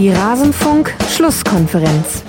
[0.00, 2.24] Die Rasenfunk-Schlusskonferenz.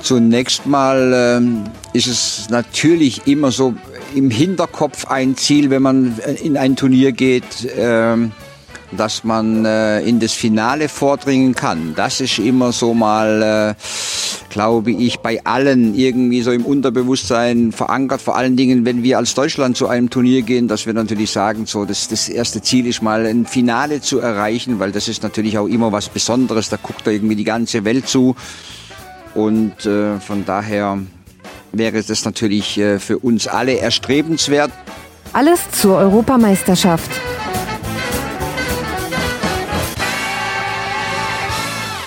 [0.00, 3.74] Zunächst mal ähm, ist es natürlich immer so
[4.14, 8.30] im Hinterkopf ein Ziel, wenn man in ein Turnier geht, ähm,
[8.92, 11.94] dass man äh, in das Finale vordringen kann.
[11.96, 13.74] Das ist immer so mal, äh,
[14.54, 18.22] glaube ich, bei allen irgendwie so im Unterbewusstsein verankert.
[18.22, 21.66] Vor allen Dingen, wenn wir als Deutschland zu einem Turnier gehen, dass wir natürlich sagen,
[21.66, 25.58] so das, das erste Ziel ist mal ein Finale zu erreichen, weil das ist natürlich
[25.58, 26.68] auch immer was Besonderes.
[26.68, 28.36] Da guckt da irgendwie die ganze Welt zu.
[29.34, 31.00] Und äh, von daher
[31.72, 34.70] wäre das natürlich äh, für uns alle erstrebenswert.
[35.32, 37.10] Alles zur Europameisterschaft.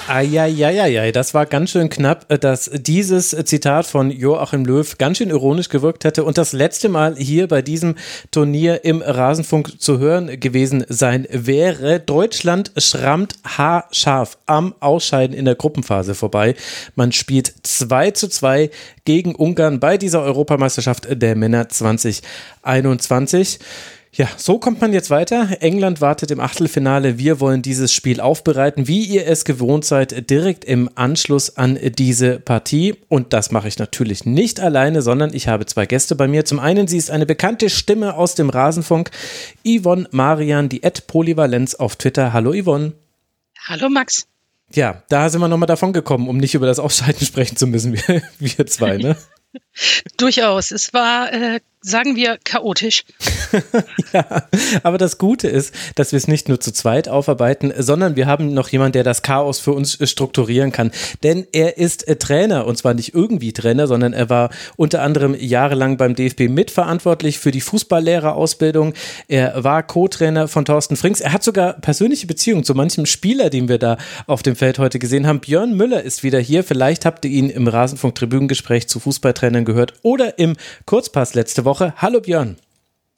[0.07, 5.29] Eieieiei, das war ganz schön knapp, äh, dass dieses Zitat von Joachim Löw ganz schön
[5.29, 7.95] ironisch gewirkt hätte und das letzte Mal hier bei diesem
[8.31, 11.99] Turnier im Rasenfunk zu hören gewesen sein wäre.
[11.99, 16.55] Deutschland schrammt haarscharf am Ausscheiden in der Gruppenphase vorbei.
[16.95, 18.69] Man spielt 2 zu 2
[19.03, 23.59] gegen Ungarn bei dieser Europameisterschaft der Männer 2021.
[24.13, 25.49] Ja, so kommt man jetzt weiter.
[25.59, 27.17] England wartet im Achtelfinale.
[27.17, 32.39] Wir wollen dieses Spiel aufbereiten, wie ihr es gewohnt seid, direkt im Anschluss an diese
[32.39, 32.95] Partie.
[33.09, 36.45] Und das mache ich natürlich nicht alleine, sondern ich habe zwei Gäste bei mir.
[36.45, 39.11] Zum einen, sie ist eine bekannte Stimme aus dem Rasenfunk,
[39.65, 42.33] Yvonne Marian, die Ad Polyvalenz auf Twitter.
[42.33, 42.93] Hallo Yvonne.
[43.67, 44.27] Hallo Max.
[44.73, 47.93] Ja, da sind wir nochmal davon gekommen, um nicht über das Ausscheiden sprechen zu müssen,
[47.93, 49.15] wir, wir zwei, ne?
[50.17, 50.71] Durchaus.
[50.71, 53.03] Es war, äh, sagen wir, chaotisch.
[54.13, 54.47] ja,
[54.83, 58.53] aber das Gute ist, dass wir es nicht nur zu zweit aufarbeiten, sondern wir haben
[58.53, 60.91] noch jemanden, der das Chaos für uns strukturieren kann.
[61.23, 65.35] Denn er ist äh, Trainer und zwar nicht irgendwie Trainer, sondern er war unter anderem
[65.39, 68.93] jahrelang beim DFB mitverantwortlich für die Fußballlehrerausbildung.
[69.27, 71.21] Er war Co-Trainer von Thorsten Frings.
[71.21, 74.99] Er hat sogar persönliche Beziehungen zu manchem Spieler, den wir da auf dem Feld heute
[74.99, 75.39] gesehen haben.
[75.39, 76.63] Björn Müller ist wieder hier.
[76.63, 80.55] Vielleicht habt ihr ihn im Rasenfunk-Tribünengespräch zu Fußballtrainern gehört oder im
[80.87, 81.93] Kurzpass letzte Woche.
[81.97, 82.57] Hallo Björn.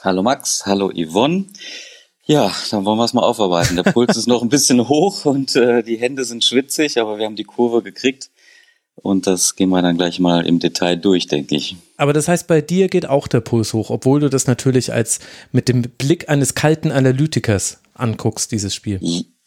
[0.01, 1.45] Hallo Max, hallo Yvonne.
[2.25, 3.77] Ja, dann wollen wir es mal aufarbeiten.
[3.77, 7.25] Der Puls ist noch ein bisschen hoch und äh, die Hände sind schwitzig, aber wir
[7.25, 8.29] haben die Kurve gekriegt.
[8.95, 11.77] Und das gehen wir dann gleich mal im Detail durch, denke ich.
[11.97, 15.19] Aber das heißt, bei dir geht auch der Puls hoch, obwohl du das natürlich als
[15.51, 18.99] mit dem Blick eines kalten Analytikers anguckst, dieses Spiel.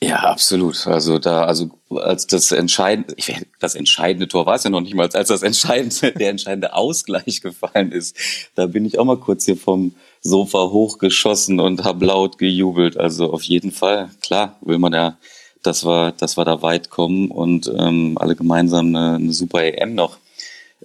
[0.03, 0.89] Ja, absolut.
[0.89, 4.95] Also da, also als das entscheidende, ich, das entscheidende Tor war es ja noch nicht
[4.95, 8.17] mal, als das entscheidende, der entscheidende Ausgleich gefallen ist,
[8.57, 12.97] da bin ich auch mal kurz hier vom Sofa hochgeschossen und habe laut gejubelt.
[12.97, 15.19] Also auf jeden Fall, klar, will man ja,
[15.63, 19.95] dass wir, dass wir da weit kommen und ähm, alle gemeinsam eine, eine super EM
[19.95, 20.19] noch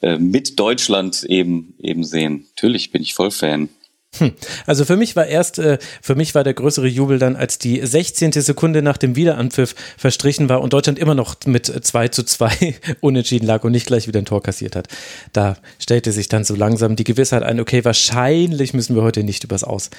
[0.03, 2.45] äh, mit Deutschland eben eben sehen.
[2.55, 3.69] Natürlich bin ich voll Fan.
[4.19, 4.33] Hm.
[4.65, 7.85] Also für mich war erst, äh, für mich war der größere Jubel dann, als die
[7.85, 8.31] 16.
[8.33, 13.45] Sekunde nach dem Wiederanpfiff verstrichen war und Deutschland immer noch mit 2 zu 2 unentschieden
[13.45, 14.87] lag und nicht gleich wieder ein Tor kassiert hat.
[15.33, 19.43] Da stellte sich dann so langsam die Gewissheit ein, okay, wahrscheinlich müssen wir heute nicht
[19.43, 19.89] übers Aus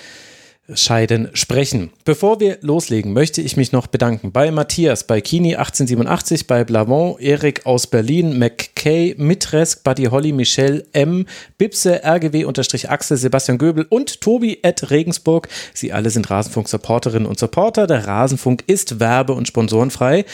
[0.75, 1.91] Scheiden sprechen.
[2.05, 7.19] Bevor wir loslegen, möchte ich mich noch bedanken bei Matthias, bei Kini 1887, bei Blavon,
[7.19, 14.59] Erik aus Berlin, McKay, Mitresk, Buddy Holly, Michelle M, Bipse, RGW-Axel, Sebastian Göbel und Tobi
[14.63, 15.49] at Regensburg.
[15.73, 17.87] Sie alle sind Rasenfunk-Supporterinnen und Supporter.
[17.87, 20.27] Der Rasenfunk ist werbe- und sponsorenfrei.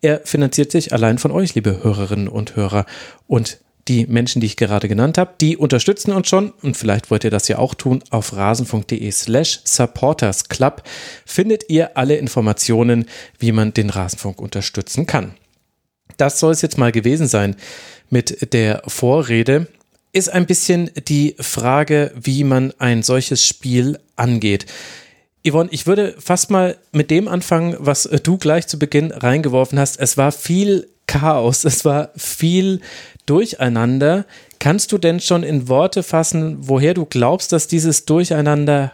[0.00, 2.86] Er finanziert sich allein von euch, liebe Hörerinnen und Hörer.
[3.26, 7.24] Und die Menschen, die ich gerade genannt habe, die unterstützen uns schon und vielleicht wollt
[7.24, 8.02] ihr das ja auch tun.
[8.10, 10.82] Auf rasenfunk.de slash supportersclub
[11.26, 13.06] findet ihr alle Informationen,
[13.38, 15.34] wie man den Rasenfunk unterstützen kann.
[16.16, 17.56] Das soll es jetzt mal gewesen sein
[18.10, 19.66] mit der Vorrede.
[20.12, 24.66] Ist ein bisschen die Frage, wie man ein solches Spiel angeht.
[25.44, 29.98] Yvonne, ich würde fast mal mit dem anfangen, was du gleich zu Beginn reingeworfen hast.
[29.98, 32.80] Es war viel Chaos, es war viel
[33.26, 34.24] Durcheinander.
[34.58, 38.92] Kannst du denn schon in Worte fassen, woher du glaubst, dass dieses Durcheinander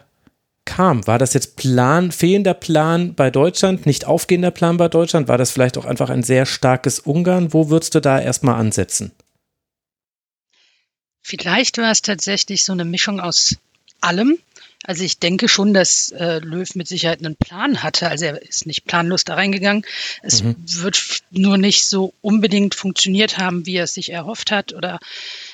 [0.65, 1.07] kam?
[1.07, 5.29] War das jetzt Plan, fehlender Plan bei Deutschland, nicht aufgehender Plan bei Deutschland?
[5.29, 7.53] War das vielleicht auch einfach ein sehr starkes Ungarn?
[7.53, 9.13] Wo würdest du da erstmal ansetzen?
[11.23, 13.57] Vielleicht war es tatsächlich so eine Mischung aus
[14.01, 14.39] allem.
[14.85, 18.09] Also ich denke schon, dass äh, Löw mit Sicherheit einen Plan hatte.
[18.09, 19.85] Also er ist nicht planlos da reingegangen.
[20.23, 20.55] Es mhm.
[20.67, 24.73] wird nur nicht so unbedingt funktioniert haben, wie er es sich erhofft hat.
[24.73, 25.01] Oder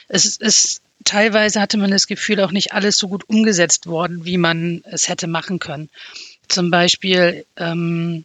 [0.09, 4.39] es ist teilweise hatte man das Gefühl, auch nicht alles so gut umgesetzt worden, wie
[4.39, 5.91] man es hätte machen können.
[6.49, 8.25] Zum Beispiel ähm,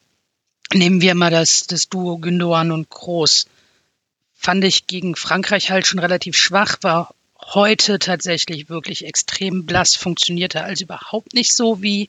[0.74, 3.48] nehmen wir mal das, das Duo Gündogan und Groß.
[4.36, 7.14] Fand ich gegen Frankreich halt schon relativ schwach, war
[7.54, 12.08] heute tatsächlich wirklich extrem blass funktionierte, also überhaupt nicht so, wie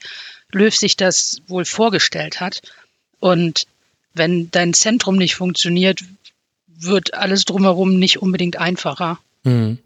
[0.53, 2.63] Löw sich das wohl vorgestellt hat.
[3.21, 3.67] Und
[4.15, 6.03] wenn dein Zentrum nicht funktioniert,
[6.67, 9.19] wird alles drumherum nicht unbedingt einfacher.
[9.45, 9.79] Mhm.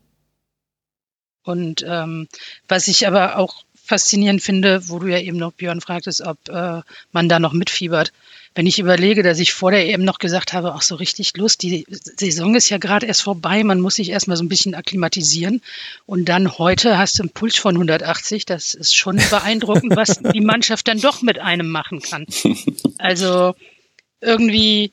[1.43, 2.29] Und ähm,
[2.69, 6.81] was ich aber auch faszinierend finde, wo du ja eben noch Björn fragtest, ob äh,
[7.13, 8.13] man da noch mitfiebert.
[8.55, 11.63] Wenn ich überlege, dass ich vor der eben noch gesagt habe, ach so richtig Lust,
[11.63, 15.61] die Saison ist ja gerade erst vorbei, man muss sich erstmal so ein bisschen akklimatisieren.
[16.07, 20.41] Und dann heute hast du einen Puls von 180, das ist schon beeindruckend, was die
[20.41, 22.27] Mannschaft dann doch mit einem machen kann.
[22.99, 23.55] Also
[24.21, 24.93] irgendwie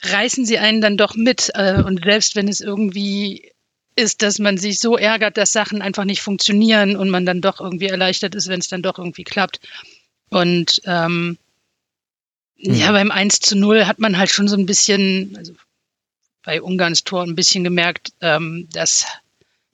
[0.00, 1.50] reißen sie einen dann doch mit.
[1.54, 3.50] Äh, und selbst wenn es irgendwie
[3.96, 7.60] ist, dass man sich so ärgert, dass Sachen einfach nicht funktionieren und man dann doch
[7.60, 9.60] irgendwie erleichtert ist, wenn es dann doch irgendwie klappt.
[10.30, 11.36] Und ähm.
[12.56, 15.54] Ja, beim 1 zu 0 hat man halt schon so ein bisschen, also
[16.44, 19.06] bei Ungarns Tor ein bisschen gemerkt, ähm, dass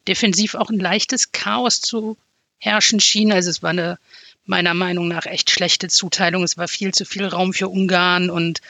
[0.08, 2.16] defensiv auch ein leichtes Chaos zu
[2.58, 3.32] herrschen schien.
[3.32, 3.98] Also es war eine
[4.46, 6.42] meiner Meinung nach echt schlechte Zuteilung.
[6.42, 8.60] Es war viel zu viel Raum für Ungarn und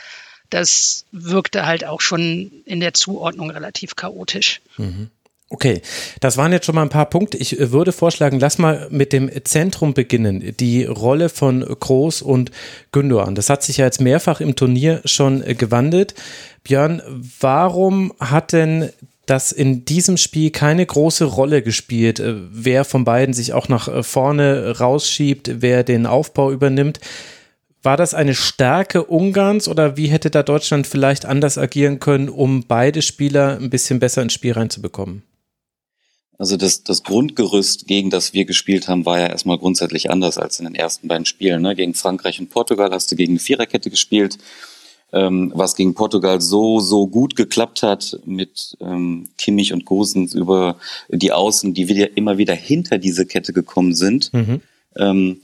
[0.51, 4.61] das wirkte halt auch schon in der Zuordnung relativ chaotisch.
[4.77, 5.11] Mhm.
[5.53, 5.83] Okay,
[6.21, 7.37] das waren jetzt schon mal ein paar Punkte.
[7.37, 10.55] Ich äh, würde vorschlagen, lass mal mit dem Zentrum beginnen.
[10.61, 12.53] Die Rolle von Groß und
[12.93, 13.35] Gündogan.
[13.35, 16.15] Das hat sich ja jetzt mehrfach im Turnier schon äh, gewandelt.
[16.63, 17.03] Björn,
[17.41, 18.91] warum hat denn
[19.27, 24.05] das in diesem Spiel keine große Rolle gespielt, äh, wer von beiden sich auch nach
[24.05, 27.01] vorne rausschiebt, wer den Aufbau übernimmt?
[27.83, 32.67] War das eine Stärke Ungarns oder wie hätte da Deutschland vielleicht anders agieren können, um
[32.69, 35.25] beide Spieler ein bisschen besser ins Spiel reinzubekommen?
[36.41, 40.59] Also das, das Grundgerüst, gegen das wir gespielt haben, war ja erstmal grundsätzlich anders als
[40.59, 41.61] in den ersten beiden Spielen.
[41.61, 41.77] Ne?
[41.77, 44.39] Gegen Frankreich und Portugal hast du gegen eine Viererkette gespielt,
[45.13, 50.77] ähm, was gegen Portugal so, so gut geklappt hat mit ähm, Kimmich und Gosens über
[51.11, 54.33] die Außen, die wieder, immer wieder hinter diese Kette gekommen sind.
[54.33, 54.63] Mhm.
[54.97, 55.43] Ähm,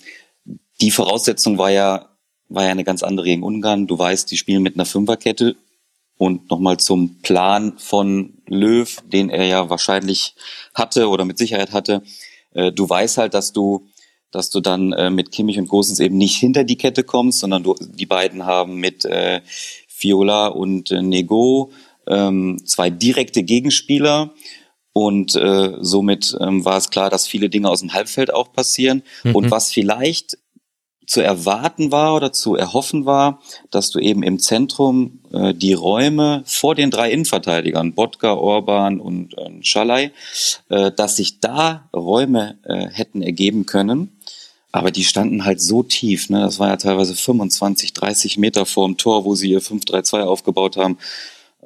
[0.80, 2.08] die Voraussetzung war ja,
[2.48, 3.86] war ja eine ganz andere gegen Ungarn.
[3.86, 5.56] Du weißt, die spielen mit einer Fünferkette
[6.16, 10.34] und nochmal zum Plan von Löw, den er ja wahrscheinlich
[10.74, 12.02] hatte oder mit Sicherheit hatte.
[12.54, 13.88] Äh, du weißt halt, dass du,
[14.30, 17.62] dass du dann äh, mit Kimmich und Gosens eben nicht hinter die Kette kommst, sondern
[17.62, 19.40] du, die beiden haben mit äh,
[19.88, 21.70] Fiola und äh, Nego
[22.06, 24.32] ähm, zwei direkte Gegenspieler.
[24.92, 29.02] Und äh, somit ähm, war es klar, dass viele Dinge aus dem Halbfeld auch passieren.
[29.24, 29.34] Mhm.
[29.34, 30.38] Und was vielleicht
[31.06, 36.42] zu erwarten war oder zu erhoffen war, dass du eben im Zentrum äh, die Räume
[36.44, 40.10] vor den drei Innenverteidigern, Bodka, Orban und äh, Schalay,
[40.68, 44.18] äh, dass sich da Räume äh, hätten ergeben können.
[44.72, 46.40] Aber die standen halt so tief, ne?
[46.40, 50.76] das war ja teilweise 25, 30 Meter vor dem Tor, wo sie ihr 5-3-2 aufgebaut
[50.76, 50.98] haben.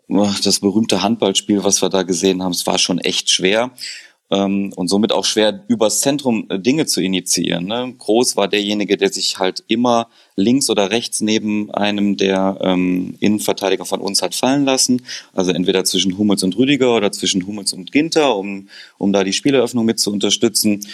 [0.06, 3.70] Das berühmte Handballspiel, was wir da gesehen haben, es war schon echt schwer
[4.30, 7.66] ähm, und somit auch schwer, übers Zentrum äh, Dinge zu initiieren.
[7.66, 7.94] Ne?
[7.98, 13.84] Groß war derjenige, der sich halt immer links oder rechts neben einem der ähm, Innenverteidiger
[13.84, 15.02] von uns hat fallen lassen.
[15.34, 18.68] Also entweder zwischen Hummels und Rüdiger oder zwischen Hummels und Ginter, um,
[18.98, 20.86] um da die Spieleröffnung mit zu unterstützen.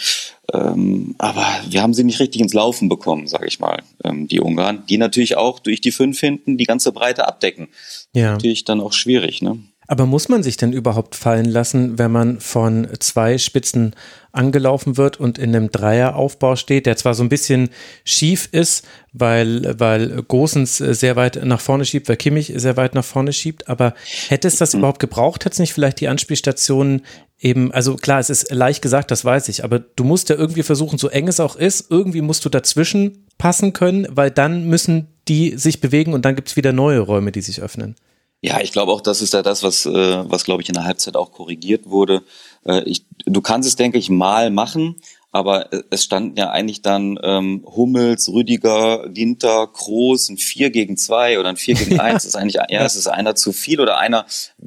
[0.53, 4.39] Ähm, aber wir haben sie nicht richtig ins Laufen bekommen, sage ich mal, ähm, die
[4.39, 7.67] Ungarn, die natürlich auch durch die fünf hinten die ganze Breite abdecken.
[8.13, 8.31] Ja.
[8.31, 9.59] Natürlich dann auch schwierig, ne?
[9.87, 13.95] Aber muss man sich denn überhaupt fallen lassen, wenn man von zwei Spitzen
[14.33, 17.69] angelaufen wird und in einem Dreieraufbau steht, der zwar so ein bisschen
[18.03, 23.05] schief ist, weil, weil Gosens sehr weit nach vorne schiebt, weil Kimmich sehr weit nach
[23.05, 23.93] vorne schiebt, aber
[24.27, 25.45] hätte es das überhaupt gebraucht?
[25.45, 27.01] Hätte es nicht vielleicht die Anspielstationen
[27.39, 30.63] eben, also klar, es ist leicht gesagt, das weiß ich, aber du musst ja irgendwie
[30.63, 35.07] versuchen, so eng es auch ist, irgendwie musst du dazwischen passen können, weil dann müssen
[35.27, 37.95] die sich bewegen und dann gibt es wieder neue Räume, die sich öffnen.
[38.41, 40.83] Ja, ich glaube auch, das ist ja das, was, äh, was glaube ich in der
[40.83, 42.23] Halbzeit auch korrigiert wurde.
[42.65, 44.97] Äh, ich, du kannst es, denke ich, mal machen,
[45.37, 50.97] aber äh, es standen ja eigentlich dann ähm, Hummels, Rüdiger, Ginter, Kroos, ein 4 gegen
[50.97, 52.25] 2 oder ein 4 gegen 1.
[52.25, 54.25] ist eigentlich, ja, es ist einer zu viel oder einer,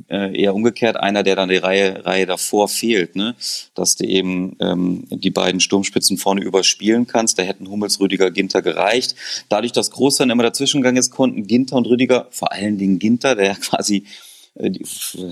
[0.09, 3.35] äh, eher umgekehrt, einer, der dann die Reihe, Reihe davor fehlt, ne?
[3.75, 7.39] Dass du eben ähm, die beiden Sturmspitzen vorne überspielen kannst.
[7.39, 9.17] Da hätten Hummels, Rüdiger, Ginter gereicht.
[9.49, 12.99] Dadurch, dass Groß dann immer dazwischen gegangen ist, konnten Ginter und Rüdiger, vor allen Dingen
[13.01, 14.05] Ginter, der ja quasi
[14.63, 14.73] äh,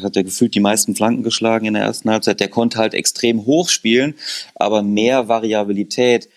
[0.03, 2.41] hat er gefühlt die meisten Flanken geschlagen in der ersten Halbzeit.
[2.41, 4.15] Der konnte halt extrem hoch spielen,
[4.55, 6.29] aber mehr Variabilität.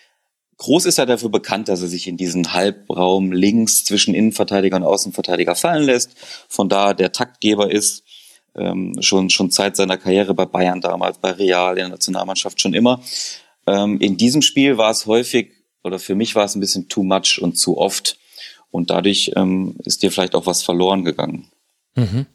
[0.57, 4.83] Groß ist er dafür bekannt, dass er sich in diesen Halbraum links zwischen Innenverteidiger und
[4.83, 6.11] Außenverteidiger fallen lässt.
[6.47, 8.03] Von da der Taktgeber ist,
[8.55, 12.73] ähm, schon, schon Zeit seiner Karriere bei Bayern damals, bei Real, in der Nationalmannschaft schon
[12.73, 13.01] immer.
[13.67, 15.51] Ähm, in diesem Spiel war es häufig,
[15.83, 18.17] oder für mich war es ein bisschen too much und zu oft.
[18.69, 21.49] Und dadurch ähm, ist dir vielleicht auch was verloren gegangen.
[21.95, 22.25] Mhm.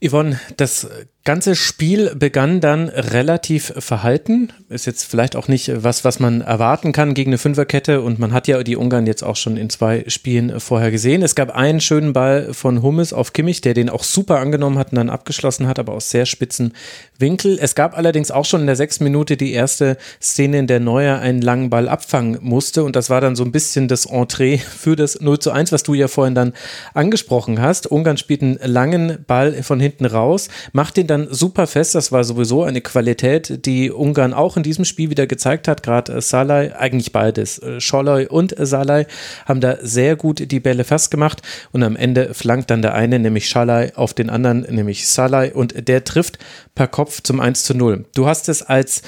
[0.00, 0.88] Yvonne, das
[1.26, 4.52] ganze Spiel begann dann relativ verhalten.
[4.70, 8.00] Ist jetzt vielleicht auch nicht was, was man erwarten kann gegen eine Fünferkette.
[8.00, 11.22] Und man hat ja die Ungarn jetzt auch schon in zwei Spielen vorher gesehen.
[11.22, 14.92] Es gab einen schönen Ball von Hummes auf Kimmich, der den auch super angenommen hat
[14.92, 16.72] und dann abgeschlossen hat, aber aus sehr spitzen
[17.18, 17.58] Winkel.
[17.60, 21.18] Es gab allerdings auch schon in der sechsten Minute die erste Szene, in der Neuer
[21.18, 22.84] einen langen Ball abfangen musste.
[22.84, 25.82] Und das war dann so ein bisschen das Entree für das 0 zu 1, was
[25.82, 26.52] du ja vorhin dann
[26.94, 27.90] angesprochen hast.
[27.90, 31.94] Ungarn spielt einen langen Ball von hinten raus, macht den dann dann super fest.
[31.94, 35.82] Das war sowieso eine Qualität, die Ungarn auch in diesem Spiel wieder gezeigt hat.
[35.82, 39.06] Gerade äh, Salai, eigentlich beides, äh, Scholloy und äh, Salai
[39.46, 41.42] haben da sehr gut die Bälle festgemacht
[41.72, 45.88] und am Ende flankt dann der eine, nämlich Schalai, auf den anderen, nämlich Salai und
[45.88, 46.38] der trifft
[46.74, 48.04] per Kopf zum 1 zu 0.
[48.14, 49.02] Du hast es als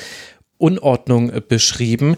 [0.56, 2.16] Unordnung beschrieben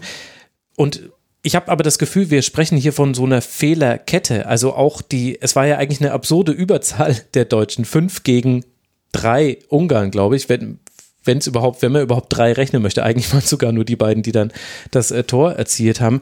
[0.75, 1.11] und
[1.43, 4.45] ich habe aber das Gefühl, wir sprechen hier von so einer Fehlerkette.
[4.45, 7.83] Also auch die, es war ja eigentlich eine absurde Überzahl der Deutschen.
[7.83, 8.63] Fünf gegen
[9.11, 10.79] drei Ungarn, glaube ich, wenn
[11.23, 13.03] wenn es überhaupt, wenn man überhaupt drei rechnen möchte.
[13.03, 14.51] Eigentlich waren es sogar nur die beiden, die dann
[14.89, 16.21] das äh, Tor erzielt haben.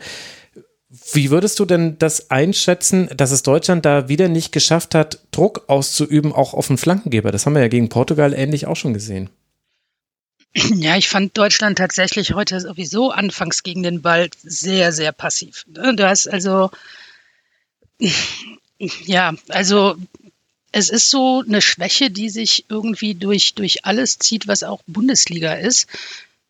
[1.14, 5.66] Wie würdest du denn das einschätzen, dass es Deutschland da wieder nicht geschafft hat, Druck
[5.68, 7.32] auszuüben, auch auf den Flankengeber?
[7.32, 9.30] Das haben wir ja gegen Portugal ähnlich auch schon gesehen.
[10.76, 15.64] Ja, ich fand Deutschland tatsächlich heute sowieso anfangs gegen den Ball sehr, sehr passiv.
[15.68, 16.72] Du hast also,
[18.80, 19.96] ja, also
[20.72, 25.54] es ist so eine Schwäche, die sich irgendwie durch, durch alles zieht, was auch Bundesliga
[25.54, 25.88] ist.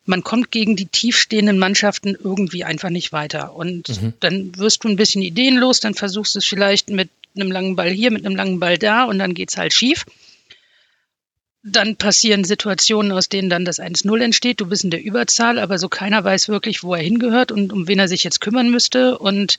[0.04, 3.54] Man kommt gegen die tiefstehenden Mannschaften irgendwie einfach nicht weiter.
[3.54, 4.12] Und mhm.
[4.20, 7.90] dann wirst du ein bisschen ideenlos, dann versuchst du es vielleicht mit einem langen Ball
[7.90, 10.04] hier, mit einem langen Ball da und dann geht's halt schief.
[11.62, 14.60] Dann passieren Situationen, aus denen dann das 1-0 entsteht.
[14.60, 17.86] Du bist in der Überzahl, aber so keiner weiß wirklich, wo er hingehört und um
[17.86, 19.18] wen er sich jetzt kümmern müsste.
[19.18, 19.58] Und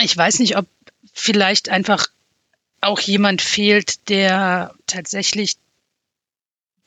[0.00, 0.66] ich weiß nicht, ob
[1.12, 2.08] vielleicht einfach
[2.80, 5.56] auch jemand fehlt, der tatsächlich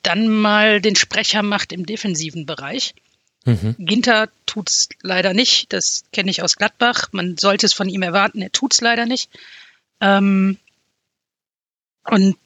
[0.03, 2.95] dann mal den Sprecher macht im defensiven Bereich.
[3.45, 3.75] Mhm.
[3.79, 5.73] Ginter tut's leider nicht.
[5.73, 7.09] Das kenne ich aus Gladbach.
[7.11, 8.41] Man sollte es von ihm erwarten.
[8.41, 9.29] Er tut's leider nicht.
[9.99, 10.57] Ähm
[12.05, 12.37] und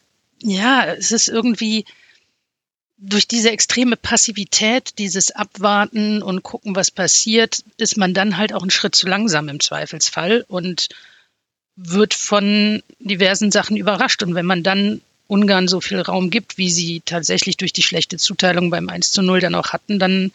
[0.42, 1.86] ja, es ist irgendwie
[2.98, 8.62] durch diese extreme Passivität, dieses Abwarten und gucken, was passiert, ist man dann halt auch
[8.62, 10.46] einen Schritt zu langsam im Zweifelsfall.
[10.48, 10.90] Und
[11.76, 14.24] wird von diversen Sachen überrascht.
[14.24, 18.18] Und wenn man dann Ungarn so viel Raum gibt, wie sie tatsächlich durch die schlechte
[18.18, 20.32] Zuteilung beim 1 zu 0 dann auch hatten, dann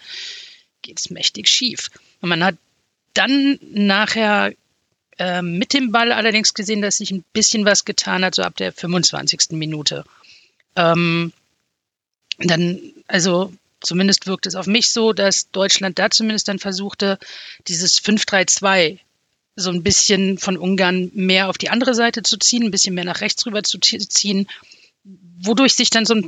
[0.83, 1.91] geht es mächtig schief.
[2.21, 2.57] Und man hat
[3.15, 4.53] dann nachher
[5.19, 8.57] äh, mit dem Ball allerdings gesehen, dass sich ein bisschen was getan hat, so ab
[8.57, 9.51] der 25.
[9.51, 10.05] Minute.
[10.77, 11.33] Ähm,
[12.39, 17.19] dann, also zumindest wirkt es auf mich so, dass Deutschland da zumindest dann versuchte,
[17.69, 18.99] dieses 5-3-2
[19.61, 23.05] so ein bisschen von Ungarn mehr auf die andere Seite zu ziehen, ein bisschen mehr
[23.05, 24.49] nach rechts rüber zu ziehen,
[25.41, 26.21] wodurch sich dann so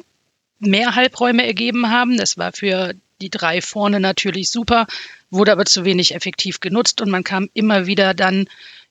[0.58, 2.16] mehr Halbräume ergeben haben.
[2.16, 4.86] Das war für die drei vorne natürlich super,
[5.30, 8.48] wurde aber zu wenig effektiv genutzt und man kam immer wieder dann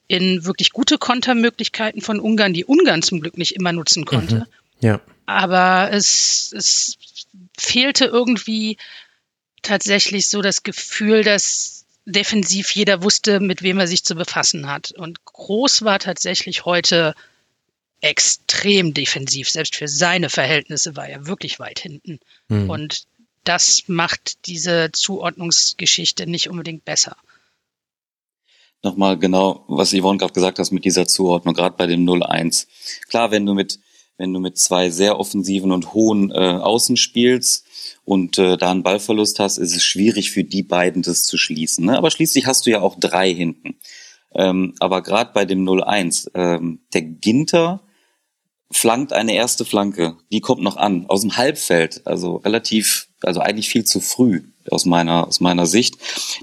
[0.07, 4.36] in wirklich gute Kontermöglichkeiten von Ungarn, die Ungarn zum Glück nicht immer nutzen konnte.
[4.36, 4.88] Mhm.
[4.88, 5.01] Ja.
[5.25, 6.98] Aber es, es
[7.57, 8.77] fehlte irgendwie
[9.62, 14.91] tatsächlich so das Gefühl, dass defensiv jeder wusste, mit wem er sich zu befassen hat.
[14.91, 17.15] Und Groß war tatsächlich heute
[18.01, 19.50] extrem defensiv.
[19.50, 22.20] Selbst für seine Verhältnisse war er wirklich weit hinten.
[22.50, 22.70] Mhm.
[22.70, 23.05] Und
[23.43, 27.15] das macht diese Zuordnungsgeschichte nicht unbedingt besser.
[28.84, 32.65] Nochmal genau, was Yvonne gerade gesagt hat mit dieser Zuordnung, gerade bei dem 0-1.
[33.08, 33.79] Klar, wenn du mit,
[34.17, 37.65] wenn du mit zwei sehr offensiven und hohen äh, Außen spielst,
[38.12, 41.86] und äh, da einen Ballverlust hast, ist es schwierig für die beiden das zu schließen.
[41.86, 41.98] Ne?
[41.98, 43.75] Aber schließlich hast du ja auch drei hinten.
[44.36, 47.80] Ähm, aber gerade bei dem 0-1, ähm, der Ginter
[48.70, 53.70] flankt eine erste Flanke, die kommt noch an, aus dem Halbfeld, also relativ, also eigentlich
[53.70, 55.96] viel zu früh aus meiner, aus meiner Sicht.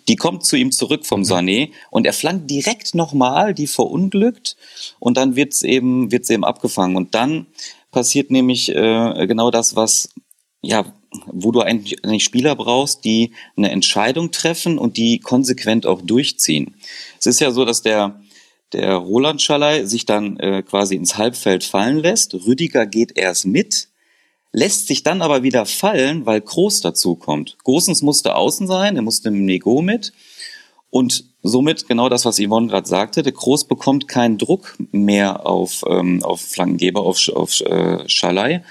[0.08, 1.24] Die kommt zu ihm zurück vom mhm.
[1.24, 4.56] Sané und er flankt direkt nochmal, die verunglückt
[5.00, 6.96] und dann wird's eben, wird's eben abgefangen.
[6.96, 7.46] Und dann
[7.90, 10.08] passiert nämlich äh, genau das, was
[10.60, 10.84] ja,
[11.26, 16.74] wo du eigentlich, eigentlich Spieler brauchst, die eine Entscheidung treffen und die konsequent auch durchziehen.
[17.18, 18.20] Es ist ja so, dass der,
[18.72, 22.34] der Roland Schalay sich dann äh, quasi ins Halbfeld fallen lässt.
[22.34, 23.88] Rüdiger geht erst mit,
[24.52, 27.56] lässt sich dann aber wieder fallen, weil Groß dazu kommt.
[27.64, 30.12] Großens musste außen sein, er musste im Nego mit.
[30.90, 35.84] Und somit genau das, was Yvonne gerade sagte, der Groß bekommt keinen Druck mehr auf,
[35.86, 38.62] ähm, auf Flankengeber, auf, auf äh, Schalay.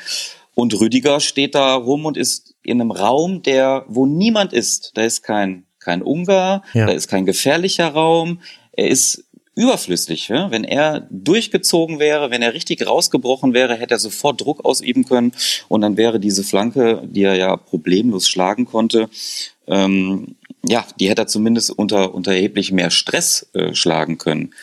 [0.57, 4.89] Und Rüdiger steht da rum und ist in einem Raum, der, wo niemand ist.
[4.95, 6.87] Da ist kein, kein Ungar, ja.
[6.87, 8.41] da ist kein gefährlicher Raum.
[8.71, 9.23] Er ist
[9.53, 10.29] überflüssig.
[10.29, 10.49] Ja?
[10.49, 15.31] Wenn er durchgezogen wäre, wenn er richtig rausgebrochen wäre, hätte er sofort Druck ausüben können
[15.67, 19.09] und dann wäre diese Flanke, die er ja problemlos schlagen konnte,
[19.67, 20.37] ähm,
[20.67, 24.55] ja, die hätte er zumindest unter, unter erheblich mehr Stress äh, schlagen können.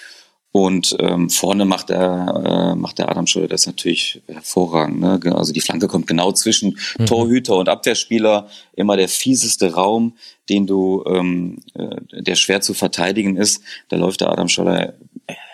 [0.57, 5.01] Und ähm, vorne macht er, äh, macht der Adam Schröder das natürlich hervorragend.
[5.01, 5.21] Ne?
[5.35, 7.07] Also die Flanke kommt genau zwischen mhm.
[7.07, 8.47] Torhüter und Abwehrspieler.
[8.77, 10.13] Immer der fieseste Raum,
[10.49, 13.65] den du, ähm, äh, der schwer zu verteidigen ist.
[13.89, 14.95] Da läuft der Adam Schröder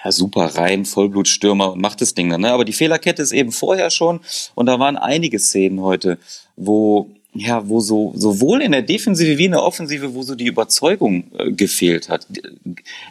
[0.04, 2.42] ja, super rein, Vollblutstürmer und macht das Ding dann.
[2.42, 2.52] Ne?
[2.52, 4.20] Aber die Fehlerkette ist eben vorher schon.
[4.54, 6.18] Und da waren einige Szenen heute,
[6.56, 10.46] wo ja, wo so sowohl in der Defensive wie in der Offensive, wo so die
[10.46, 12.26] Überzeugung äh, gefehlt hat.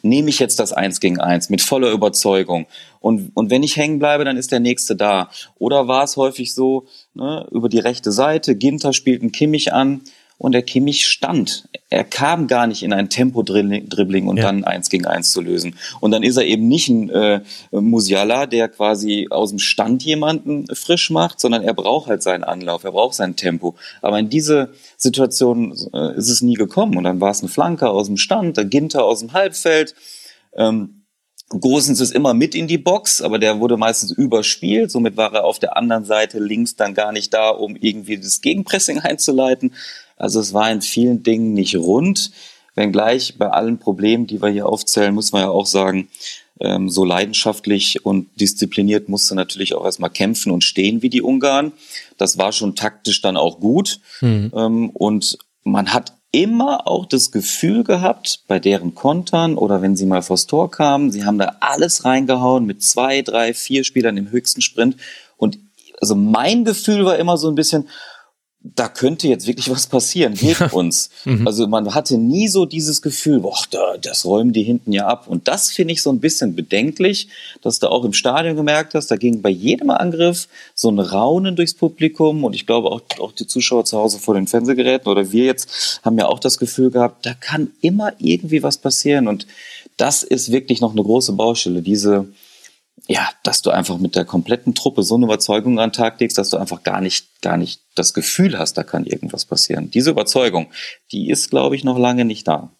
[0.01, 2.65] Nehme ich jetzt das Eins gegen Eins mit voller Überzeugung
[2.99, 5.29] und und wenn ich hängen bleibe, dann ist der nächste da.
[5.57, 10.01] Oder war es häufig so ne, über die rechte Seite, Ginter spielt einen Kimmich an
[10.39, 11.67] und der Kimmich stand.
[11.89, 14.43] Er kam gar nicht in ein Tempo-Dribbling und ja.
[14.43, 15.75] dann eins gegen eins zu lösen.
[15.99, 17.41] Und dann ist er eben nicht ein äh,
[17.71, 22.85] Musiala, der quasi aus dem Stand jemanden frisch macht, sondern er braucht halt seinen Anlauf,
[22.85, 23.75] er braucht sein Tempo.
[24.01, 26.95] Aber in diese Situation äh, ist es nie gekommen.
[26.95, 29.93] Und dann war es eine Flanke aus dem Stand, der Ginter aus dem Halbfeld.
[30.55, 30.99] Ähm,
[31.49, 34.91] Gosens ist immer mit in die Box, aber der wurde meistens überspielt.
[34.91, 38.41] Somit war er auf der anderen Seite links dann gar nicht da, um irgendwie das
[38.41, 39.73] Gegenpressing einzuleiten.
[40.19, 42.31] Also es war in vielen Dingen nicht rund.
[42.75, 46.07] Wenngleich bei allen Problemen, die wir hier aufzählen, muss man ja auch sagen,
[46.59, 51.71] ähm, so leidenschaftlich und diszipliniert musste natürlich auch erstmal kämpfen und stehen wie die Ungarn.
[52.17, 53.99] Das war schon taktisch dann auch gut.
[54.21, 54.51] Mhm.
[54.55, 60.05] Ähm, und man hat immer auch das Gefühl gehabt, bei deren Kontern oder wenn sie
[60.05, 64.29] mal vors Tor kamen, sie haben da alles reingehauen mit zwei, drei, vier Spielern im
[64.29, 64.97] höchsten Sprint.
[65.37, 65.57] Und
[65.99, 67.87] also mein Gefühl war immer so ein bisschen,
[68.61, 70.67] da könnte jetzt wirklich was passieren ja.
[70.71, 71.09] uns.
[71.23, 71.47] Mhm.
[71.47, 75.27] Also man hatte nie so dieses Gefühl, boah, da, das räumen die hinten ja ab.
[75.27, 77.29] Und das finde ich so ein bisschen bedenklich,
[77.61, 81.55] dass du auch im Stadion gemerkt hast, da ging bei jedem Angriff so ein Raunen
[81.55, 85.31] durchs Publikum und ich glaube auch, auch die Zuschauer zu Hause vor den Fernsehgeräten oder
[85.31, 89.47] wir jetzt haben ja auch das Gefühl gehabt, da kann immer irgendwie was passieren und
[89.95, 92.27] das ist wirklich noch eine große Baustelle, diese
[93.09, 96.37] ja, dass du einfach mit der kompletten Truppe so eine Überzeugung an den Tag legst,
[96.37, 99.89] dass du einfach gar nicht, gar nicht das Gefühl hast, da kann irgendwas passieren.
[99.89, 100.67] Diese Überzeugung,
[101.11, 102.71] die ist, glaube ich, noch lange nicht da.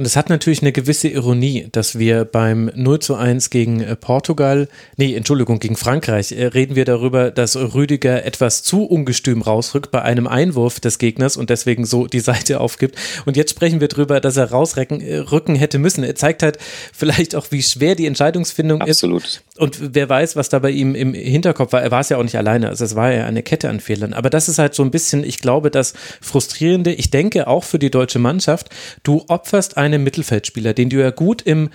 [0.00, 3.96] Und es hat natürlich eine gewisse Ironie, dass wir beim 0 zu 1 gegen äh,
[3.96, 9.90] Portugal, nee, Entschuldigung, gegen Frankreich, äh, reden wir darüber, dass Rüdiger etwas zu ungestüm rausrückt
[9.90, 12.96] bei einem Einwurf des Gegners und deswegen so die Seite aufgibt.
[13.26, 16.02] Und jetzt sprechen wir darüber, dass er rausrücken äh, hätte müssen.
[16.02, 16.56] Er zeigt halt
[16.94, 19.24] vielleicht auch, wie schwer die Entscheidungsfindung Absolut.
[19.24, 19.42] ist.
[19.60, 21.82] Und wer weiß, was da bei ihm im Hinterkopf war.
[21.82, 22.68] Er war es ja auch nicht alleine.
[22.68, 24.14] Also es war ja eine Kette an Fehlern.
[24.14, 25.92] Aber das ist halt so ein bisschen, ich glaube, das
[26.22, 28.70] Frustrierende, ich denke auch für die deutsche Mannschaft,
[29.02, 31.70] du opferst ein einem Mittelfeldspieler, den du ja gut im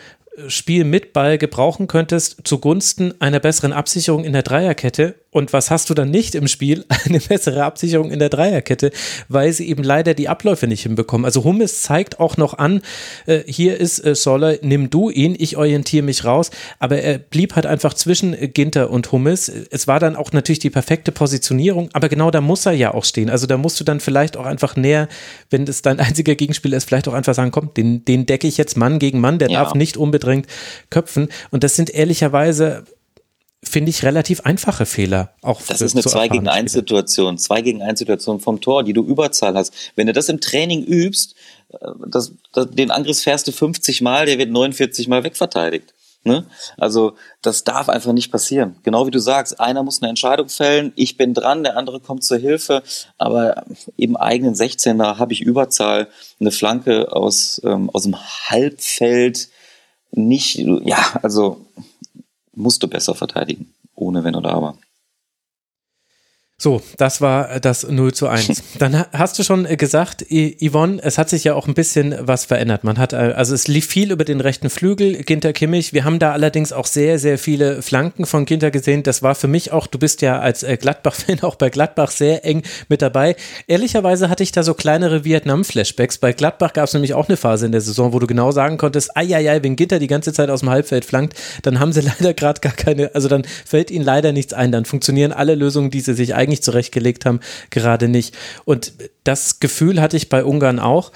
[0.48, 5.90] Spiel mit Ball gebrauchen könntest zugunsten einer besseren Absicherung in der Dreierkette und was hast
[5.90, 6.86] du dann nicht im Spiel?
[7.06, 8.92] Eine bessere Absicherung in der Dreierkette,
[9.28, 11.26] weil sie eben leider die Abläufe nicht hinbekommen.
[11.26, 12.82] Also Hummes zeigt auch noch an,
[13.26, 16.52] äh, hier ist äh, Soller, nimm du ihn, ich orientiere mich raus.
[16.80, 19.52] Aber er blieb halt einfach zwischen Ginter und Hummes.
[19.72, 23.04] Es war dann auch natürlich die perfekte Positionierung, aber genau da muss er ja auch
[23.04, 23.30] stehen.
[23.30, 25.10] Also da musst du dann vielleicht auch einfach näher,
[25.50, 28.56] wenn es dein einziger Gegenspieler ist, vielleicht auch einfach sagen, komm, den, den decke ich
[28.56, 29.64] jetzt Mann gegen Mann, der ja.
[29.64, 30.48] darf nicht unbedrängt
[30.90, 31.28] köpfen.
[31.52, 32.86] Und das sind ehrlicherweise
[33.68, 35.34] finde ich, relativ einfache Fehler.
[35.42, 38.94] Auch das ist eine 2 gegen 1 Situation, 2 gegen 1 Situation vom Tor, die
[38.94, 39.74] du Überzahl hast.
[39.96, 41.36] Wenn du das im Training übst,
[41.70, 45.94] äh, das, das, den Angriff fährst du 50 Mal, der wird 49 Mal wegverteidigt.
[46.28, 46.44] Ne?
[46.76, 48.78] Also das darf einfach nicht passieren.
[48.82, 52.24] Genau wie du sagst, einer muss eine Entscheidung fällen, ich bin dran, der andere kommt
[52.24, 52.82] zur Hilfe,
[53.20, 53.64] aber
[53.96, 56.08] im eigenen 16er habe ich Überzahl,
[56.40, 59.50] eine Flanke aus, ähm, aus dem Halbfeld,
[60.12, 61.66] nicht, ja, also
[62.56, 63.74] musst du besser verteidigen.
[63.96, 64.78] Ohne Wenn oder Aber.
[66.58, 68.64] So, das war das 0 zu 1.
[68.80, 72.86] Dann hast du schon gesagt, Yvonne, es hat sich ja auch ein bisschen was verändert.
[72.86, 75.92] Man hat, also es lief viel über den rechten Flügel, Ginter Kimmich.
[75.92, 79.04] Wir haben da allerdings auch sehr, sehr viele Flanken von Ginter gesehen.
[79.04, 82.46] Das war für mich auch, du bist ja als äh, Gladbach-Fan auch bei Gladbach sehr
[82.46, 83.36] eng mit dabei.
[83.68, 86.20] Ehrlicherweise hatte ich da so kleinere Vietnam-Flashbacks.
[86.20, 88.78] Bei Gladbach gab es nämlich auch eine Phase in der Saison, wo du genau sagen
[88.78, 91.92] konntest, ai, ai, ai, wenn Ginter die ganze Zeit aus dem Halbfeld flankt, dann haben
[91.92, 94.72] sie leider gerade gar keine, also dann fällt ihnen leider nichts ein.
[94.72, 98.36] Dann funktionieren alle Lösungen, die sie sich eigentlich eigentlich zurechtgelegt haben, gerade nicht.
[98.66, 101.12] Und das Gefühl hatte ich bei Ungarn auch.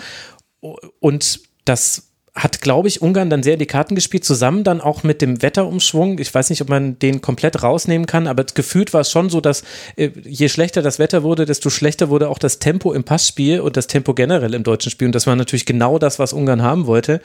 [1.00, 5.22] Und das hat, glaube ich, Ungarn dann sehr die Karten gespielt, zusammen dann auch mit
[5.22, 6.20] dem Wetterumschwung.
[6.20, 9.42] Ich weiß nicht, ob man den komplett rausnehmen kann, aber gefühlt war es schon so,
[9.42, 9.64] dass
[9.96, 13.78] äh, je schlechter das Wetter wurde, desto schlechter wurde auch das Tempo im Passspiel und
[13.78, 15.08] das Tempo generell im deutschen Spiel.
[15.08, 17.22] Und das war natürlich genau das, was Ungarn haben wollte.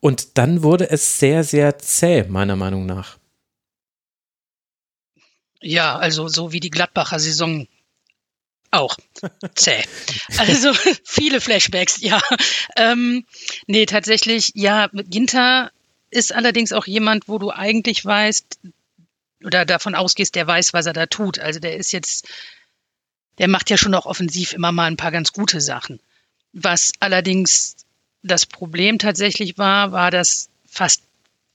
[0.00, 3.19] Und dann wurde es sehr, sehr zäh, meiner Meinung nach.
[5.60, 7.66] Ja, also so wie die Gladbacher Saison
[8.70, 8.96] auch.
[9.54, 9.82] Zäh.
[10.38, 10.72] Also
[11.04, 12.20] viele Flashbacks, ja.
[12.76, 13.26] Ähm,
[13.66, 15.70] nee, tatsächlich, ja, Ginter
[16.10, 18.60] ist allerdings auch jemand, wo du eigentlich weißt
[19.44, 21.38] oder davon ausgehst, der weiß, was er da tut.
[21.38, 22.28] Also der ist jetzt,
[23.38, 26.00] der macht ja schon auch offensiv immer mal ein paar ganz gute Sachen.
[26.52, 27.76] Was allerdings
[28.22, 31.02] das Problem tatsächlich war, war, dass fast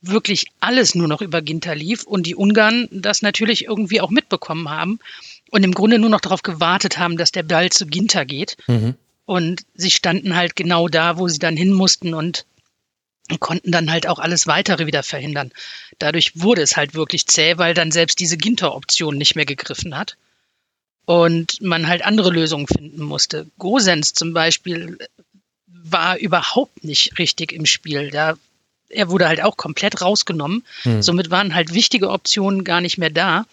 [0.08, 4.70] wirklich alles nur noch über Ginter lief und die Ungarn das natürlich irgendwie auch mitbekommen
[4.70, 5.00] haben
[5.52, 8.58] und im Grunde nur noch darauf gewartet haben, dass der Ball zu Ginter geht.
[8.68, 8.96] Mhm.
[9.26, 12.46] Und sie standen halt genau da, wo sie dann hin mussten und
[13.40, 15.52] konnten dann halt auch alles weitere wieder verhindern.
[15.98, 20.16] Dadurch wurde es halt wirklich zäh, weil dann selbst diese Ginter-Option nicht mehr gegriffen hat
[21.06, 23.48] und man halt andere Lösungen finden musste.
[23.58, 24.98] Gosens zum Beispiel
[25.68, 28.12] war überhaupt nicht richtig im Spiel.
[28.12, 28.36] Da,
[28.90, 30.64] er wurde halt auch komplett rausgenommen.
[30.84, 31.02] Hm.
[31.02, 33.46] Somit waren halt wichtige Optionen gar nicht mehr da.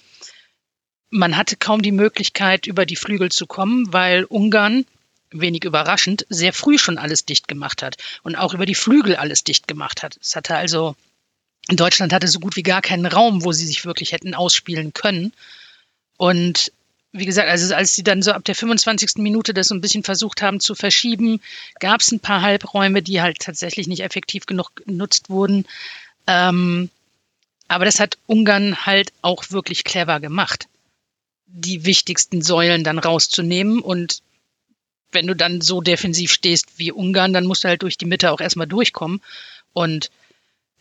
[1.10, 4.86] Man hatte kaum die Möglichkeit, über die Flügel zu kommen, weil Ungarn,
[5.30, 9.44] wenig überraschend, sehr früh schon alles dicht gemacht hat und auch über die Flügel alles
[9.44, 10.18] dicht gemacht hat.
[10.20, 10.94] Es hatte also,
[11.68, 15.32] Deutschland hatte so gut wie gar keinen Raum, wo sie sich wirklich hätten ausspielen können.
[16.16, 16.72] Und
[17.12, 19.16] wie gesagt, also als sie dann so ab der 25.
[19.16, 21.40] Minute das so ein bisschen versucht haben zu verschieben,
[21.78, 25.66] gab es ein paar Halbräume, die halt tatsächlich nicht effektiv genug genutzt wurden.
[26.26, 26.88] Ähm,
[27.68, 30.68] aber das hat Ungarn halt auch wirklich clever gemacht,
[31.46, 33.80] die wichtigsten Säulen dann rauszunehmen.
[33.80, 34.22] Und
[35.10, 38.30] wenn du dann so defensiv stehst wie Ungarn, dann musst du halt durch die Mitte
[38.32, 39.20] auch erstmal durchkommen.
[39.74, 40.10] Und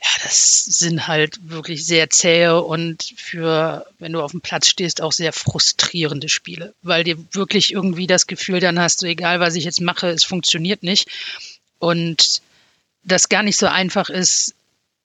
[0.02, 5.00] ja, das sind halt wirklich sehr zähe und für, wenn du auf dem Platz stehst,
[5.00, 9.54] auch sehr frustrierende Spiele, weil dir wirklich irgendwie das Gefühl dann hast, so egal was
[9.54, 11.08] ich jetzt mache, es funktioniert nicht.
[11.78, 12.42] Und
[13.04, 14.56] das gar nicht so einfach ist,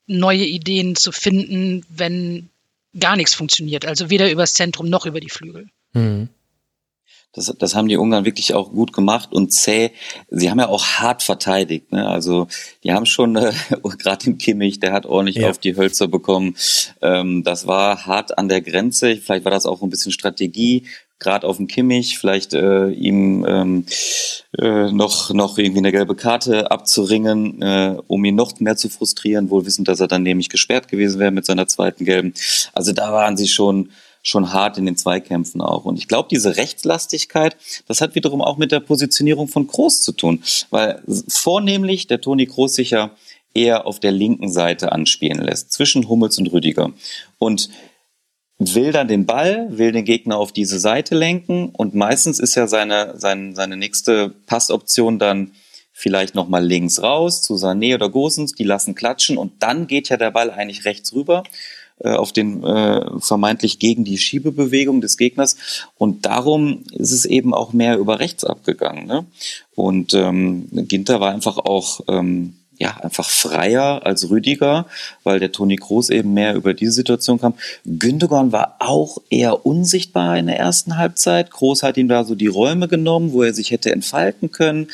[0.07, 2.49] neue Ideen zu finden, wenn
[2.99, 3.85] gar nichts funktioniert.
[3.85, 5.69] Also weder übers Zentrum noch über die Flügel.
[5.93, 6.29] Mhm.
[7.37, 9.91] Das, das haben die Ungarn wirklich auch gut gemacht und zäh.
[10.31, 11.93] Sie haben ja auch hart verteidigt.
[11.93, 12.09] Ne?
[12.09, 12.49] Also
[12.83, 13.53] die haben schon, äh,
[13.99, 15.51] gerade im Kimmich, der hat ordentlich ja.
[15.51, 16.57] auf die Hölzer bekommen.
[17.03, 19.17] Ähm, das war hart an der Grenze.
[19.17, 20.85] Vielleicht war das auch ein bisschen Strategie
[21.19, 23.87] gerade auf dem Kimmich, vielleicht äh, ihm ähm,
[24.59, 29.51] äh, noch, noch irgendwie eine gelbe Karte abzuringen, äh, um ihn noch mehr zu frustrieren,
[29.51, 32.35] wohl wissend, dass er dann nämlich gesperrt gewesen wäre mit seiner zweiten gelben.
[32.75, 33.91] Also da waren sie schon
[34.27, 35.85] schon hart in den Zweikämpfen auch.
[35.85, 40.13] Und ich glaube, diese Rechtslastigkeit, das hat wiederum auch mit der Positionierung von Groß zu
[40.13, 43.13] tun, weil vornehmlich der Toni Groß sich ja
[43.55, 46.93] eher auf der linken Seite anspielen lässt, zwischen Hummels und Rüdiger.
[47.39, 47.71] Und
[48.59, 52.67] will dann den Ball, will den Gegner auf diese Seite lenken und meistens ist ja
[52.67, 55.53] seine, seine, seine nächste Passoption dann
[55.93, 60.17] vielleicht nochmal links raus zu Sané oder Gosens, die lassen klatschen und dann geht ja
[60.17, 61.45] der Ball eigentlich rechts rüber
[62.05, 65.57] auf den äh, vermeintlich gegen die Schiebebewegung des Gegners.
[65.97, 69.07] Und darum ist es eben auch mehr über rechts abgegangen.
[69.07, 69.25] Ne?
[69.75, 74.87] Und ähm, Ginter war einfach auch ähm, ja, einfach freier als Rüdiger,
[75.25, 77.55] weil der Toni Kroos eben mehr über diese Situation kam.
[77.87, 81.51] Gündogan war auch eher unsichtbar in der ersten Halbzeit.
[81.51, 84.89] Kroos hat ihm da so die Räume genommen, wo er sich hätte entfalten können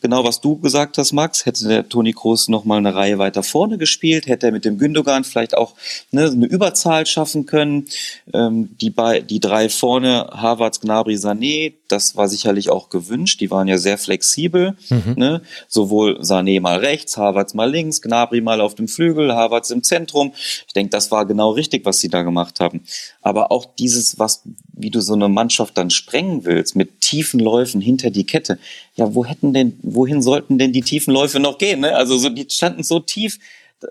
[0.00, 3.42] genau was du gesagt hast, Max, hätte der Toni Kroos noch mal eine Reihe weiter
[3.42, 5.74] vorne gespielt, hätte er mit dem Gündogan vielleicht auch
[6.10, 7.86] ne, eine Überzahl schaffen können.
[8.32, 13.40] Ähm, die, bei, die drei vorne, Havertz, Gnabry, Sané, das war sicherlich auch gewünscht.
[13.40, 14.76] Die waren ja sehr flexibel.
[14.88, 15.14] Mhm.
[15.16, 15.42] Ne?
[15.68, 20.32] Sowohl Sané mal rechts, Havertz mal links, Gnabry mal auf dem Flügel, Havertz im Zentrum.
[20.66, 22.82] Ich denke, das war genau richtig, was sie da gemacht haben.
[23.20, 24.42] Aber auch dieses, was,
[24.82, 28.58] wie du so eine Mannschaft dann sprengen willst, mit tiefen Läufen hinter die Kette.
[28.94, 31.80] Ja, wo hätten denn, wohin sollten denn die tiefen Läufe noch gehen?
[31.80, 31.94] Ne?
[31.94, 33.38] Also so, die standen so tief,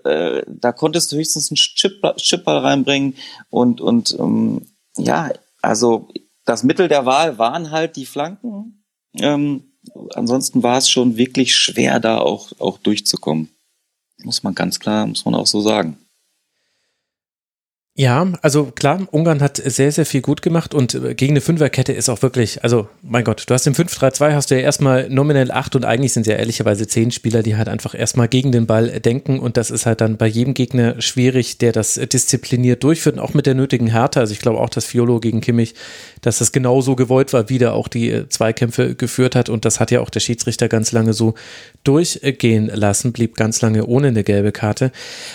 [0.04, 3.14] äh, da konntest du höchstens einen Chipball reinbringen
[3.50, 6.08] und, und ähm, ja, also
[6.44, 8.84] das Mittel der Wahl waren halt die Flanken.
[9.18, 9.64] Ähm,
[10.14, 13.50] ansonsten war es schon wirklich schwer, da auch, auch durchzukommen.
[14.22, 15.98] Muss man ganz klar, muss man auch so sagen.
[17.94, 21.92] Ja, also klar, Ungarn hat sehr, sehr viel gut gemacht und äh, gegen eine Fünferkette
[21.92, 25.50] ist auch wirklich, also mein Gott, du hast im 5-3-2 hast du ja erstmal nominell
[25.50, 28.64] acht und eigentlich sind es ja ehrlicherweise zehn Spieler, die halt einfach erstmal gegen den
[28.66, 33.16] Ball denken und das ist halt dann bei jedem Gegner schwierig, der das diszipliniert durchführt
[33.16, 34.20] und auch mit der nötigen Härte.
[34.20, 35.74] Also ich glaube auch, dass Fiolo gegen Kimmich,
[36.22, 39.80] dass das genauso gewollt war, wie der auch die äh, Zweikämpfe geführt hat und das
[39.80, 41.34] hat ja auch der Schiedsrichter ganz lange so
[41.84, 44.92] durchgehen lassen, blieb ganz lange ohne eine gelbe Karte.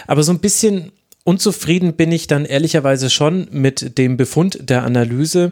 [0.08, 0.91] Aber so ein bisschen
[1.27, 5.51] Unzufrieden bin ich dann ehrlicherweise schon mit dem Befund der Analyse,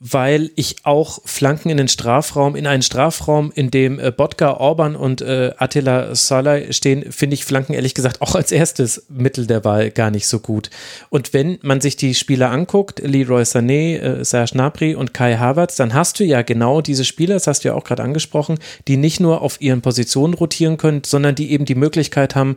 [0.00, 4.96] weil ich auch Flanken in den Strafraum, in einen Strafraum, in dem äh, Bodka, Orban
[4.96, 9.62] und äh, Attila Salai stehen, finde ich Flanken ehrlich gesagt auch als erstes Mittel der
[9.62, 10.70] Wahl gar nicht so gut.
[11.10, 15.76] Und wenn man sich die Spieler anguckt, Leroy Sané, äh, Serge Gnabry und Kai Havertz,
[15.76, 18.96] dann hast du ja genau diese Spieler, das hast du ja auch gerade angesprochen, die
[18.96, 22.56] nicht nur auf ihren Positionen rotieren können, sondern die eben die Möglichkeit haben,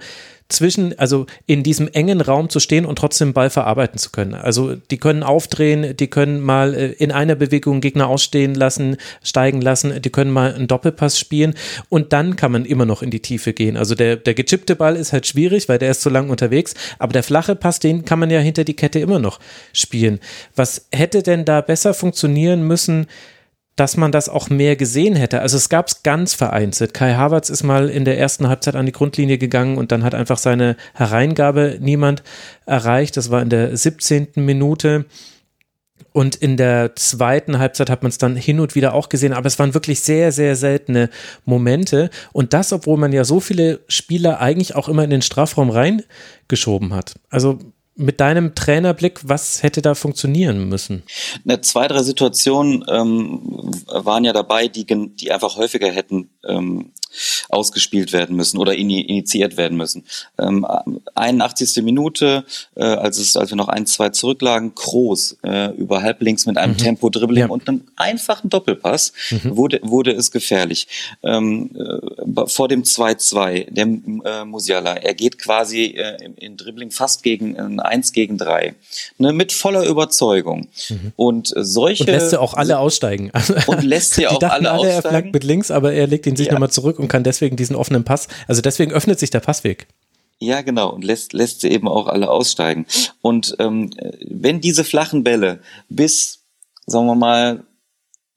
[0.49, 4.33] zwischen, also in diesem engen Raum zu stehen und trotzdem Ball verarbeiten zu können.
[4.33, 9.62] Also die können aufdrehen, die können mal äh, in einer Bewegung Gegner ausstehen lassen, steigen
[9.62, 11.53] lassen, die können mal einen Doppelpass spielen
[11.89, 13.77] und dann kann man immer noch in die Tiefe gehen.
[13.77, 17.13] Also der, der gechippte Ball ist halt schwierig, weil der ist zu lang unterwegs, aber
[17.13, 19.39] der flache Pass, den kann man ja hinter die Kette immer noch
[19.73, 20.19] spielen.
[20.55, 23.07] Was hätte denn da besser funktionieren müssen?
[23.78, 25.40] Dass man das auch mehr gesehen hätte.
[25.40, 26.94] Also es gab es ganz vereinzelt.
[26.94, 30.16] Kai Havertz ist mal in der ersten Halbzeit an die Grundlinie gegangen und dann hat
[30.16, 32.24] einfach seine Hereingabe niemand
[32.66, 33.16] erreicht.
[33.16, 34.30] Das war in der 17.
[34.36, 35.06] Minute.
[36.12, 39.46] Und in der zweiten Halbzeit hat man es dann hin und wieder auch gesehen, aber
[39.46, 41.12] es waren wirklich sehr, sehr seltene
[41.46, 42.10] Momente.
[42.34, 46.96] Und das, obwohl man ja so viele Spieler eigentlich auch immer in den Strafraum reingeschoben
[46.96, 47.13] hat.
[47.30, 47.60] Also
[47.97, 51.03] mit deinem Trainerblick, was hätte da funktionieren müssen?
[51.43, 56.91] Ne, zwei, drei Situationen ähm, waren ja dabei, die, die einfach häufiger hätten ähm,
[57.50, 60.04] ausgespielt werden müssen oder initiiert werden müssen.
[60.38, 60.65] Ähm,
[61.15, 61.84] 81.
[61.84, 66.58] Minute, äh, als, es, als wir noch ein, zwei zurücklagen, Kroos äh, über halblinks mit
[66.58, 66.78] einem mhm.
[66.78, 67.48] Tempo-Dribbling ja.
[67.48, 69.58] und einem einfachen Doppelpass mhm.
[69.58, 70.88] wurde, wurde es gefährlich.
[71.24, 76.91] Ähm, äh, vor dem 2-2, der äh, Musiala, er geht quasi äh, in, in Dribbling
[76.91, 78.76] fast gegen ein 1 gegen 3.
[79.17, 80.67] Ne, mit voller Überzeugung.
[80.89, 81.13] Mhm.
[81.15, 82.04] Und solche.
[82.04, 83.32] Und lässt sie auch alle aussteigen.
[83.67, 84.96] Und lässt sie auch alle, alle aussteigen.
[84.96, 86.54] Er flankt mit links, aber er legt ihn sich ja.
[86.54, 89.88] nochmal zurück und kann deswegen diesen offenen Pass, also deswegen öffnet sich der Passweg.
[90.39, 92.86] Ja, genau, und lässt, lässt sie eben auch alle aussteigen.
[93.22, 93.91] Und ähm,
[94.22, 96.43] wenn diese flachen Bälle bis,
[96.86, 97.65] sagen wir mal,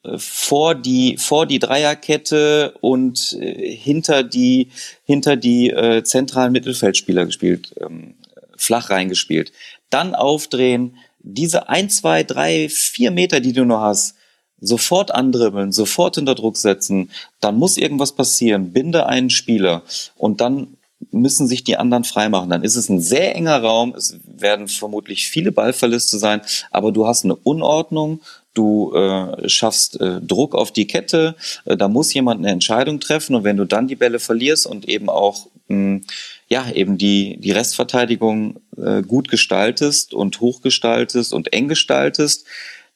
[0.02, 4.70] äh, vor die vor die Dreierkette und äh, hinter die
[5.04, 8.14] hinter die äh, zentralen Mittelfeldspieler gespielt, ähm,
[8.56, 9.52] flach reingespielt,
[9.90, 14.16] dann aufdrehen, diese ein, zwei, drei, vier Meter, die du nur hast,
[14.60, 19.82] sofort andribbeln, sofort unter Druck setzen, dann muss irgendwas passieren, binde einen Spieler
[20.16, 20.76] und dann
[21.12, 22.50] müssen sich die anderen freimachen.
[22.50, 27.06] Dann ist es ein sehr enger Raum, es werden vermutlich viele Ballverluste sein, aber du
[27.06, 28.20] hast eine Unordnung,
[28.54, 33.34] du äh, schaffst äh, Druck auf die Kette, äh, da muss jemand eine Entscheidung treffen
[33.34, 36.02] und wenn du dann die Bälle verlierst und eben auch hm,
[36.48, 42.44] ja eben die die Restverteidigung äh, gut gestaltest und hochgestaltest und eng gestaltest,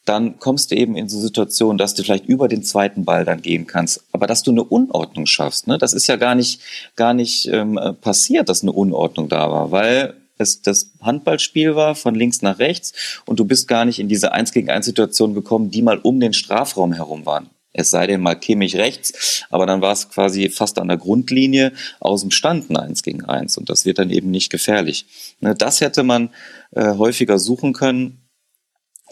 [0.04, 3.42] dann kommst du eben in so Situationen, dass du vielleicht über den zweiten Ball dann
[3.42, 4.04] gehen kannst.
[4.12, 6.60] Aber dass du eine Unordnung schaffst, ne, das ist ja gar nicht,
[6.96, 12.14] gar nicht ähm, passiert, dass eine Unordnung da war, weil es das Handballspiel war von
[12.14, 12.92] links nach rechts
[13.24, 16.20] und du bist gar nicht in diese Eins gegen eins Situation gekommen, die mal um
[16.20, 17.50] den Strafraum herum waren.
[17.72, 21.72] Es sei denn mal Kimmich rechts, aber dann war es quasi fast an der Grundlinie
[21.98, 25.06] aus dem Stand ein Eins gegen eins und das wird dann eben nicht gefährlich.
[25.40, 26.30] Ne, das hätte man
[26.72, 28.23] äh, häufiger suchen können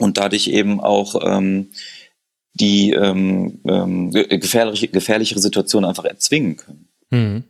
[0.02, 1.68] und dadurch eben auch ähm,
[2.54, 6.88] die ähm, ähm, gefährliche, gefährlichere Situation einfach erzwingen können.
[7.10, 7.44] Mhm.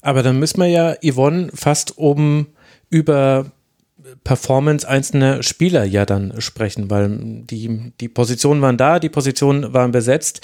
[0.00, 2.48] Aber dann müssen wir ja, Yvonne, fast oben
[2.90, 3.50] über
[4.24, 9.92] Performance einzelner Spieler ja dann sprechen, weil die, die Positionen waren da, die Positionen waren
[9.92, 10.40] besetzt.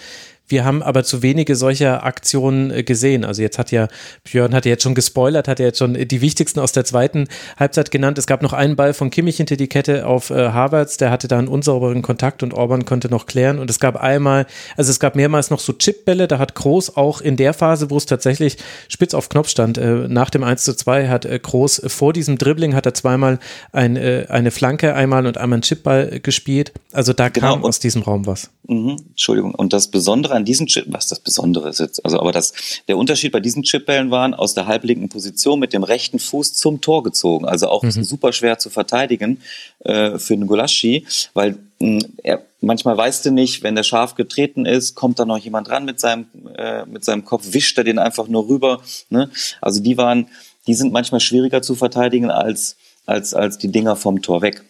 [0.46, 3.24] Wir haben aber zu wenige solcher Aktionen äh, gesehen.
[3.24, 3.88] Also jetzt hat ja,
[4.24, 7.28] Björn hat ja jetzt schon gespoilert, hat ja jetzt schon die wichtigsten aus der zweiten
[7.58, 8.18] Halbzeit genannt.
[8.18, 11.28] Es gab noch einen Ball von Kimmich hinter die Kette auf äh, Havertz, der hatte
[11.28, 13.58] da einen unsauberen Kontakt und Orban konnte noch klären.
[13.58, 17.22] Und es gab einmal, also es gab mehrmals noch so Chipbälle, da hat Groß auch
[17.22, 20.76] in der Phase, wo es tatsächlich spitz auf Knopf stand, äh, nach dem 1 zu
[20.76, 23.38] 2 hat äh, Groß vor diesem Dribbling hat er zweimal
[23.72, 26.72] ein, äh, eine Flanke einmal und einmal einen Chipball gespielt.
[26.92, 27.54] Also da genau.
[27.54, 28.50] kam aus diesem Raum was.
[28.66, 29.54] Mhm, Entschuldigung.
[29.54, 32.52] Und das Besondere an diesen Chip, was das Besondere ist jetzt, also aber das,
[32.88, 36.80] der Unterschied bei diesen Chipbällen waren aus der halblinken Position mit dem rechten Fuß zum
[36.80, 37.46] Tor gezogen.
[37.46, 38.04] Also auch mhm.
[38.04, 39.40] super schwer zu verteidigen
[39.80, 44.14] äh, für den Gulaschi, weil mh, hm, er manchmal weißt du nicht, wenn der scharf
[44.14, 47.84] getreten ist, kommt da noch jemand ran mit seinem äh, mit seinem Kopf, wischt er
[47.84, 48.82] den einfach nur rüber.
[49.10, 49.30] Ne?
[49.60, 50.28] Also die waren,
[50.66, 54.64] die sind manchmal schwieriger zu verteidigen als als als die Dinger vom Tor weg.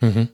[0.00, 0.28] Mhm.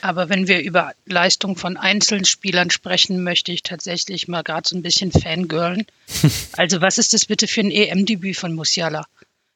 [0.00, 4.76] Aber wenn wir über Leistung von einzelnen Spielern sprechen, möchte ich tatsächlich mal gerade so
[4.76, 5.86] ein bisschen fangirlen.
[6.52, 9.06] also was ist das bitte für ein EM-Debüt von Musiala?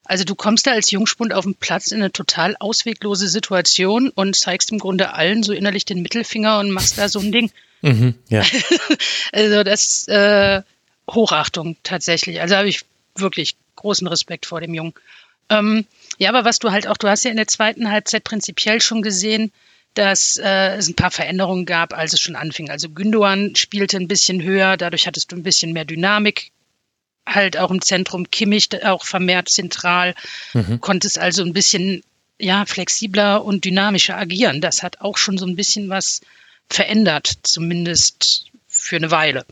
[0.03, 4.35] Also du kommst da als Jungspund auf den Platz in eine total ausweglose Situation und
[4.35, 7.51] zeigst im Grunde allen so innerlich den Mittelfinger und machst da so ein Ding.
[7.81, 8.43] Mhm, ja.
[9.31, 10.63] also das äh,
[11.09, 12.41] Hochachtung tatsächlich.
[12.41, 12.81] Also habe ich
[13.15, 14.93] wirklich großen Respekt vor dem Jungen.
[15.49, 15.85] Ähm,
[16.17, 19.01] ja, aber was du halt auch, du hast ja in der zweiten Halbzeit prinzipiell schon
[19.01, 19.51] gesehen,
[19.93, 22.69] dass äh, es ein paar Veränderungen gab, als es schon anfing.
[22.69, 26.51] Also Gündogan spielte ein bisschen höher, dadurch hattest du ein bisschen mehr Dynamik,
[27.25, 30.15] halt auch im Zentrum, Kimmich auch vermehrt zentral,
[30.53, 30.79] mhm.
[30.79, 32.03] konntest also ein bisschen
[32.39, 34.61] ja, flexibler und dynamischer agieren.
[34.61, 36.21] Das hat auch schon so ein bisschen was
[36.69, 39.45] verändert, zumindest für eine Weile.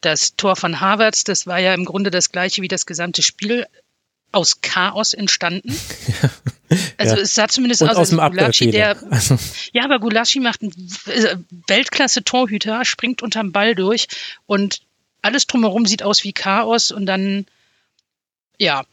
[0.00, 3.66] Das Tor von Harvards, das war ja im Grunde das gleiche wie das gesamte Spiel
[4.32, 5.74] aus Chaos entstanden.
[6.98, 7.22] Also ja.
[7.22, 8.96] es sah zumindest und aus, aus dem Gulaschi, der.
[9.10, 9.38] Also.
[9.72, 10.72] Ja, aber Gulaschi macht einen
[11.06, 11.36] äh,
[11.68, 14.08] Weltklasse-Torhüter, springt unterm Ball durch
[14.46, 14.80] und
[15.22, 17.46] alles drumherum sieht aus wie Chaos und dann,
[18.58, 18.84] ja,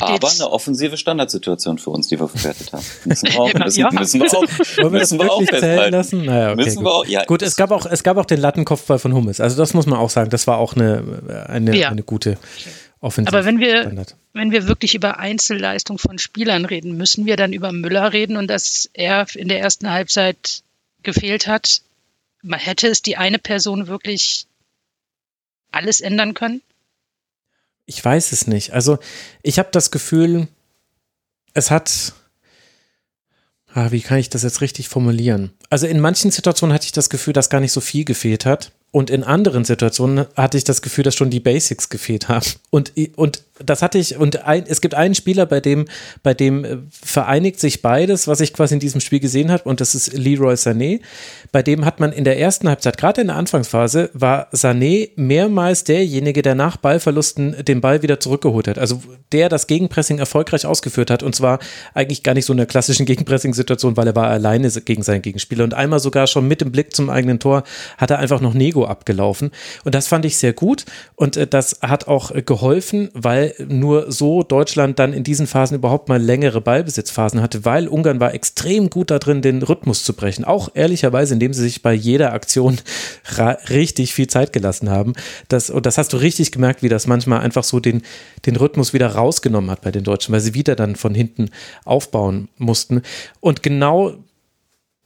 [0.00, 2.84] aber eine offensive Standardsituation für uns, die wir verwertet haben.
[3.04, 3.90] Müssen wir auch, müssen, ja.
[3.92, 5.92] müssen wir auch, müssen wir auch festhalten.
[5.92, 6.24] Lassen?
[6.24, 6.84] Naja, okay, müssen gut.
[6.84, 7.24] Wir auch, ja.
[7.24, 9.40] gut, es gab, auch, es gab auch den Lattenkopfball von Hummels.
[9.40, 10.30] Also das muss man auch sagen.
[10.30, 11.88] Das war auch eine, eine, ja.
[11.88, 12.36] eine gute
[13.06, 13.34] Offensive.
[13.34, 14.16] Aber wenn wir, Standard.
[14.32, 18.48] wenn wir wirklich über Einzelleistung von Spielern reden, müssen wir dann über Müller reden und
[18.48, 20.62] dass er in der ersten Halbzeit
[21.04, 21.82] gefehlt hat.
[22.42, 24.46] Man hätte es die eine Person wirklich
[25.70, 26.62] alles ändern können?
[27.86, 28.72] Ich weiß es nicht.
[28.72, 28.98] Also
[29.42, 30.48] ich habe das Gefühl,
[31.54, 32.12] es hat,
[33.72, 35.52] ah, wie kann ich das jetzt richtig formulieren?
[35.70, 38.72] Also in manchen Situationen hatte ich das Gefühl, dass gar nicht so viel gefehlt hat.
[38.90, 42.46] Und in anderen Situationen hatte ich das Gefühl, dass schon die Basics gefehlt haben.
[42.70, 45.86] Und, und das hatte ich, und ein, es gibt einen Spieler, bei dem,
[46.22, 49.80] bei dem äh, vereinigt sich beides, was ich quasi in diesem Spiel gesehen habe, und
[49.80, 51.00] das ist Leroy Sané.
[51.52, 55.84] Bei dem hat man in der ersten Halbzeit, gerade in der Anfangsphase, war Sané mehrmals
[55.84, 58.78] derjenige, der nach Ballverlusten den Ball wieder zurückgeholt hat.
[58.78, 61.58] Also der das Gegenpressing erfolgreich ausgeführt hat, und zwar
[61.94, 65.64] eigentlich gar nicht so in der klassischen Gegenpressing-Situation, weil er war alleine gegen seinen Gegenspieler.
[65.64, 67.64] Und einmal sogar schon mit dem Blick zum eigenen Tor
[67.98, 69.50] hat er einfach noch Nego abgelaufen.
[69.84, 70.84] Und das fand ich sehr gut.
[71.14, 75.76] Und äh, das hat auch äh, geholfen, weil nur so Deutschland dann in diesen Phasen
[75.76, 80.14] überhaupt mal längere Ballbesitzphasen hatte, weil Ungarn war extrem gut da drin, den Rhythmus zu
[80.14, 80.44] brechen.
[80.44, 82.78] Auch ehrlicherweise, indem sie sich bei jeder Aktion
[83.68, 85.14] richtig viel Zeit gelassen haben.
[85.48, 88.02] Das, und das hast du richtig gemerkt, wie das manchmal einfach so den,
[88.46, 91.50] den Rhythmus wieder rausgenommen hat bei den Deutschen, weil sie wieder dann von hinten
[91.84, 93.02] aufbauen mussten.
[93.40, 94.14] Und genau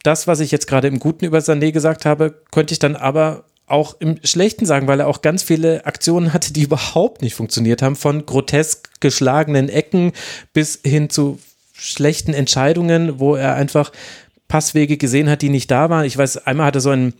[0.03, 3.45] das, was ich jetzt gerade im Guten über Sané gesagt habe, könnte ich dann aber
[3.71, 7.83] auch im Schlechten sagen, weil er auch ganz viele Aktionen hatte, die überhaupt nicht funktioniert
[7.83, 10.13] haben, von grotesk geschlagenen Ecken
[10.53, 11.39] bis hin zu
[11.73, 13.93] schlechten Entscheidungen, wo er einfach
[14.49, 16.05] Passwege gesehen hat, die nicht da waren.
[16.05, 17.15] Ich weiß, einmal hat er so einen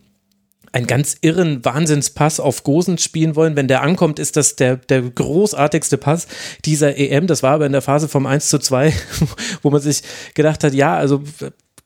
[0.73, 3.57] einen ganz irren Wahnsinnspass auf Gosens spielen wollen.
[3.57, 6.29] Wenn der ankommt, ist das der, der großartigste Pass
[6.65, 7.27] dieser EM.
[7.27, 8.93] Das war aber in der Phase vom 1 zu 2,
[9.63, 10.03] wo man sich
[10.35, 11.23] gedacht hat, ja, also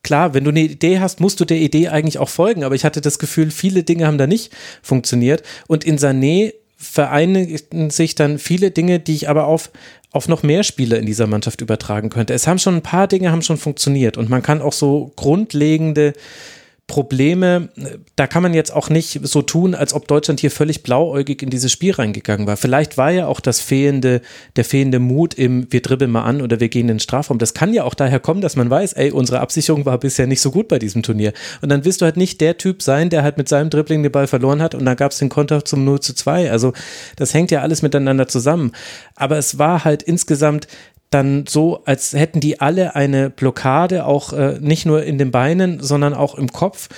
[0.05, 2.63] klar, wenn du eine Idee hast, musst du der Idee eigentlich auch folgen.
[2.63, 5.43] Aber ich hatte das Gefühl, viele Dinge haben da nicht funktioniert.
[5.67, 9.71] Und in Sané vereinigen sich dann viele Dinge, die ich aber auf,
[10.13, 12.35] auf noch mehr Spieler in dieser Mannschaft übertragen könnte.
[12.35, 16.13] Es haben schon ein paar Dinge haben schon funktioniert und man kann auch so grundlegende
[16.87, 17.71] Probleme,
[18.15, 21.49] da kann man jetzt auch nicht so tun, als ob Deutschland hier völlig blauäugig in
[21.49, 22.59] dieses Spiel reingegangen war.
[22.59, 24.21] Vielleicht war ja auch das fehlende,
[24.57, 27.39] der fehlende Mut im wir dribbeln mal an oder wir gehen in den Strafraum.
[27.39, 30.43] Das kann ja auch daher kommen, dass man weiß, ey, unsere Absicherung war bisher nicht
[30.43, 31.33] so gut bei diesem Turnier.
[31.63, 34.13] Und dann wirst du halt nicht der Typ sein, der halt mit seinem Dribbling den
[34.13, 36.51] Ball verloren hat und dann gab es den Konter zum 0 zu 2.
[36.51, 36.75] Also
[37.17, 38.73] das hängt ja alles miteinander zusammen.
[39.17, 40.69] Aber es war halt insgesamt
[41.15, 45.81] dann so, als hätten die alle eine Blockade, auch äh, nicht nur in den Beinen,
[45.81, 46.89] sondern auch im Kopf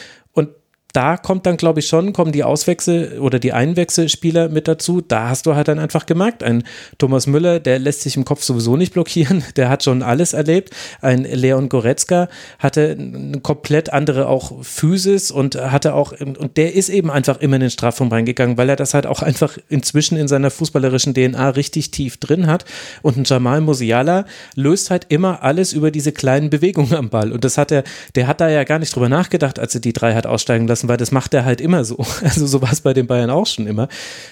[0.96, 5.02] da kommt dann, glaube ich, schon, kommen die Auswechsel oder die Einwechselspieler mit dazu.
[5.02, 6.62] Da hast du halt dann einfach gemerkt, ein
[6.96, 10.70] Thomas Müller, der lässt sich im Kopf sowieso nicht blockieren, der hat schon alles erlebt.
[11.02, 12.28] Ein Leon Goretzka
[12.58, 17.56] hatte eine komplett andere auch Physis und hatte auch, und der ist eben einfach immer
[17.56, 21.50] in den Strafraum reingegangen, weil er das halt auch einfach inzwischen in seiner fußballerischen DNA
[21.50, 22.64] richtig tief drin hat.
[23.02, 27.32] Und ein Jamal Musiala löst halt immer alles über diese kleinen Bewegungen am Ball.
[27.32, 29.92] Und das hat er, der hat da ja gar nicht drüber nachgedacht, als er die
[29.92, 31.96] drei hat aussteigen lassen lassen, weil das macht er halt immer so.
[32.22, 33.88] Also so war es bei den Bayern auch schon immer.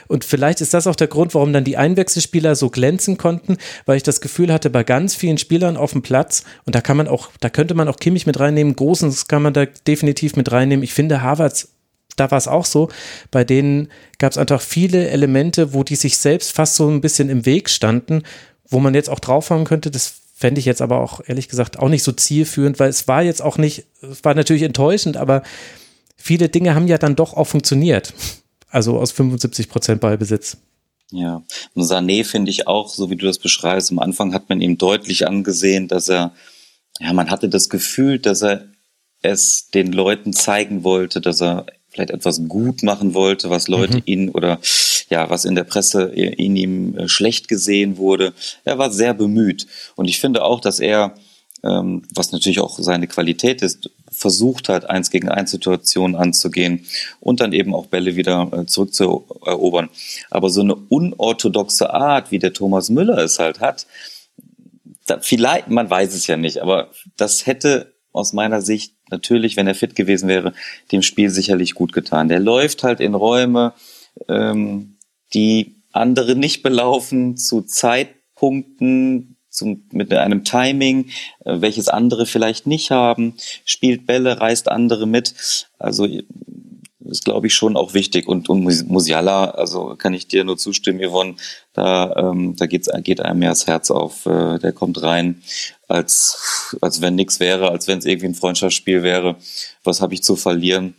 [0.09, 3.97] Und vielleicht ist das auch der Grund, warum dann die Einwechselspieler so glänzen konnten, weil
[3.97, 7.09] ich das Gefühl hatte, bei ganz vielen Spielern auf dem Platz, und da kann man
[7.09, 10.83] auch, da könnte man auch Kimmich mit reinnehmen, Großens kann man da definitiv mit reinnehmen.
[10.83, 11.69] Ich finde, Harvards
[12.17, 12.91] da war es auch so,
[13.33, 13.89] bei denen
[14.19, 17.69] gab es einfach viele Elemente, wo die sich selbst fast so ein bisschen im Weg
[17.69, 18.23] standen,
[18.69, 21.89] wo man jetzt auch draufhauen könnte, das fände ich jetzt aber auch ehrlich gesagt auch
[21.89, 25.43] nicht so zielführend, weil es war jetzt auch nicht, es war natürlich enttäuschend, aber
[26.17, 28.15] viele Dinge haben ja dann doch auch funktioniert.
[28.69, 30.57] Also aus 75 Prozent Ballbesitz.
[31.11, 31.45] Ja,
[31.75, 34.79] und Sané finde ich auch, so wie du das beschreibst, am Anfang hat man ihm
[34.79, 36.35] deutlich angesehen, dass er,
[36.99, 38.67] ja, man hatte das Gefühl, dass er
[39.23, 44.03] es den Leuten zeigen wollte, dass er vielleicht etwas gut machen wollte, was Leute mhm.
[44.07, 44.59] ihn oder
[45.09, 48.35] ja, was in der Presse in ihm äh, schlecht gesehen wurde.
[48.65, 49.67] Er war sehr bemüht.
[49.95, 51.15] Und ich finde auch, dass er,
[51.65, 56.87] ähm, was natürlich auch seine Qualität ist, versucht hat, eins gegen eins Situationen anzugehen
[57.21, 59.89] und dann eben auch Bälle wieder äh, zurückzuerobern.
[60.31, 63.87] Aber so eine unorthodoxe Art, wie der Thomas Müller es halt hat,
[65.07, 69.67] da, vielleicht, man weiß es ja nicht, aber das hätte aus meiner Sicht natürlich, wenn
[69.67, 70.53] er fit gewesen wäre,
[70.93, 72.29] dem Spiel sicherlich gut getan.
[72.29, 73.75] Der läuft halt in Räume,
[74.29, 74.97] ähm,
[75.35, 81.11] die andere nicht belaufen, zu Zeitpunkten, zum, mit einem Timing,
[81.45, 83.35] äh, welches andere vielleicht nicht haben,
[83.65, 85.69] spielt Bälle, reißt andere mit.
[85.79, 86.07] Also
[87.05, 88.27] ist, glaube ich, schon auch wichtig.
[88.27, 91.37] Und, und Musiala, also kann ich dir nur zustimmen, Yvonne,
[91.73, 94.27] da, ähm, da geht's, geht einem mehr das Herz auf.
[94.27, 95.43] Äh, der kommt rein,
[95.87, 99.37] als, als wenn nichts wäre, als wenn es irgendwie ein Freundschaftsspiel wäre.
[99.85, 100.95] Was habe ich zu verlieren?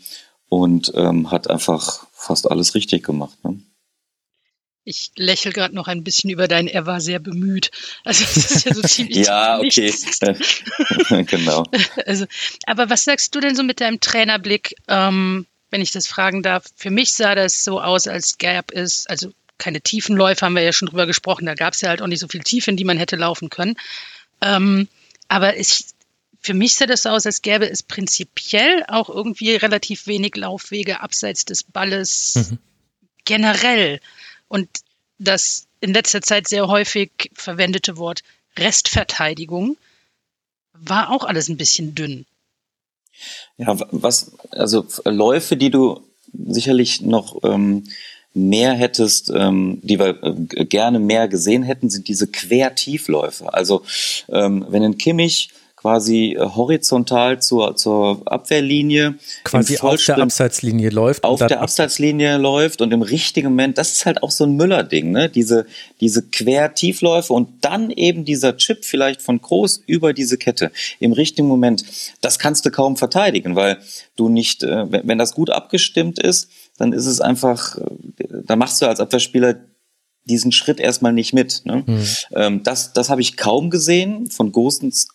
[0.48, 3.38] Und ähm, hat einfach fast alles richtig gemacht.
[3.44, 3.60] Ne?
[4.88, 7.72] Ich lächle gerade noch ein bisschen über dein, er war sehr bemüht.
[8.04, 9.26] Also das ist ja so ziemlich.
[9.26, 9.92] ja, okay.
[11.26, 11.64] genau.
[12.06, 12.26] Also,
[12.68, 16.66] aber was sagst du denn so mit deinem Trainerblick, ähm, wenn ich das fragen darf?
[16.76, 20.74] Für mich sah das so aus, als gab es, also keine Tiefenläufe, haben wir ja
[20.74, 22.84] schon drüber gesprochen, da gab es ja halt auch nicht so viel Tiefe, in die
[22.84, 23.76] man hätte laufen können.
[24.42, 24.88] Ähm,
[25.28, 25.86] aber ich,
[26.42, 31.00] für mich sah das so aus, als gäbe es prinzipiell auch irgendwie relativ wenig Laufwege
[31.02, 32.60] abseits des Balles mhm.
[33.24, 34.00] generell.
[34.56, 34.70] Und
[35.20, 38.22] das in letzter Zeit sehr häufig verwendete Wort
[38.58, 39.76] Restverteidigung
[40.72, 42.26] war auch alles ein bisschen dünn.
[43.58, 47.84] Ja, was, also Läufe, die du sicherlich noch ähm,
[48.34, 53.54] mehr hättest, ähm, die wir äh, gerne mehr gesehen hätten, sind diese Quertiefläufe.
[53.54, 53.84] Also
[54.30, 55.50] ähm, wenn ein Kimmich
[55.86, 59.20] quasi äh, horizontal zur, zur Abwehrlinie.
[59.44, 61.24] Quasi auf der Abseitslinie läuft.
[61.24, 65.12] Auf der Abseitslinie läuft und im richtigen Moment, das ist halt auch so ein Müller-Ding,
[65.12, 65.30] ne?
[65.30, 65.68] Diese,
[66.02, 71.48] diese Quertiefläufe und dann eben dieser Chip vielleicht von Groß über diese Kette im richtigen
[71.48, 71.86] Moment.
[72.20, 73.78] Das kannst du kaum verteidigen, weil
[74.16, 77.84] du nicht, äh, wenn das gut abgestimmt ist, dann ist es einfach, äh,
[78.44, 79.58] da machst du als Abwehrspieler
[80.24, 81.62] diesen Schritt erstmal nicht mit.
[81.66, 81.84] Ne?
[81.86, 82.64] Mhm.
[82.64, 84.28] das das habe ich kaum gesehen.
[84.32, 85.10] Von Gosens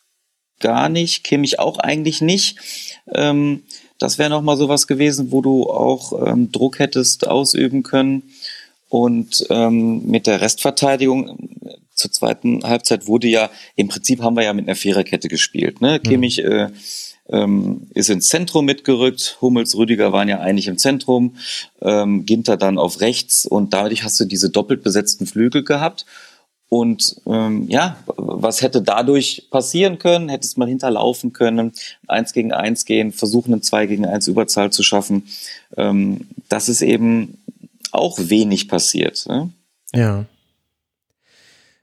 [0.60, 2.58] gar nicht, Kimmich auch eigentlich nicht.
[3.12, 3.62] Ähm,
[3.98, 8.22] das wäre nochmal sowas gewesen, wo du auch ähm, Druck hättest ausüben können.
[8.88, 11.50] Und ähm, mit der Restverteidigung
[11.94, 15.80] zur zweiten Halbzeit wurde ja, im Prinzip haben wir ja mit einer Viererkette gespielt.
[15.80, 15.98] Ne?
[15.98, 16.08] Mhm.
[16.08, 16.68] Kimmich äh,
[17.28, 21.36] ähm, ist ins Zentrum mitgerückt, Hummels, Rüdiger waren ja eigentlich im Zentrum,
[21.80, 26.06] ähm, Ginter dann auf rechts und dadurch hast du diese doppelt besetzten Flügel gehabt.
[26.70, 30.28] Und ähm, ja, was hätte dadurch passieren können?
[30.28, 31.72] Hätte es mal hinterlaufen können,
[32.06, 35.26] eins gegen eins gehen, versuchen, eine zwei gegen eins Überzahl zu schaffen.
[35.76, 37.38] Ähm, das ist eben
[37.90, 39.26] auch wenig passiert.
[39.28, 39.50] Ne?
[39.92, 40.26] Ja.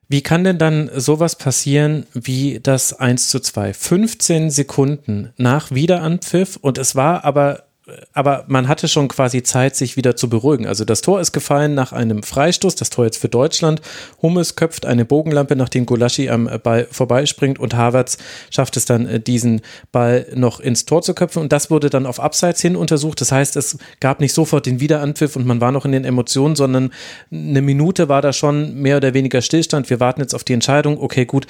[0.08, 3.74] Wie kann denn dann sowas passieren wie das 1 zu 2?
[3.74, 7.67] 15 Sekunden nach Wiederanpfiff und es war aber
[8.14, 10.68] aber man hatte schon quasi Zeit, sich wieder zu beruhigen.
[10.68, 13.82] Also das Tor ist gefallen nach einem Freistoß, das Tor jetzt für Deutschland.
[14.22, 18.18] Hummels köpft eine Bogenlampe, nachdem Gulaschi am Ball vorbeispringt und Havertz
[18.50, 19.62] schafft es dann, äh, diesen
[19.92, 21.42] Ball noch ins Tor zu köpfen.
[21.42, 23.22] Und das wurde dann auf Abseits hin untersucht.
[23.22, 26.56] Das heißt, es gab nicht sofort den Wiederanpfiff und man war noch in den Emotionen,
[26.56, 26.92] sondern
[27.32, 29.90] eine Minute war da schon mehr oder weniger Stillstand.
[29.90, 31.00] Wir warten jetzt auf die Entscheidung.
[31.00, 31.48] Okay, gut,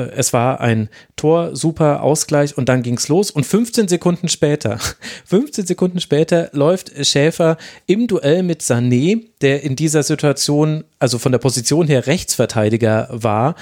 [0.00, 3.30] es war ein Tor, super Ausgleich und dann ging es los.
[3.30, 4.78] Und 15 Sekunden später,
[5.24, 11.32] 15 Sekunden später läuft Schäfer im Duell mit Sané, der in dieser Situation, also von
[11.32, 13.54] der Position her Rechtsverteidiger war,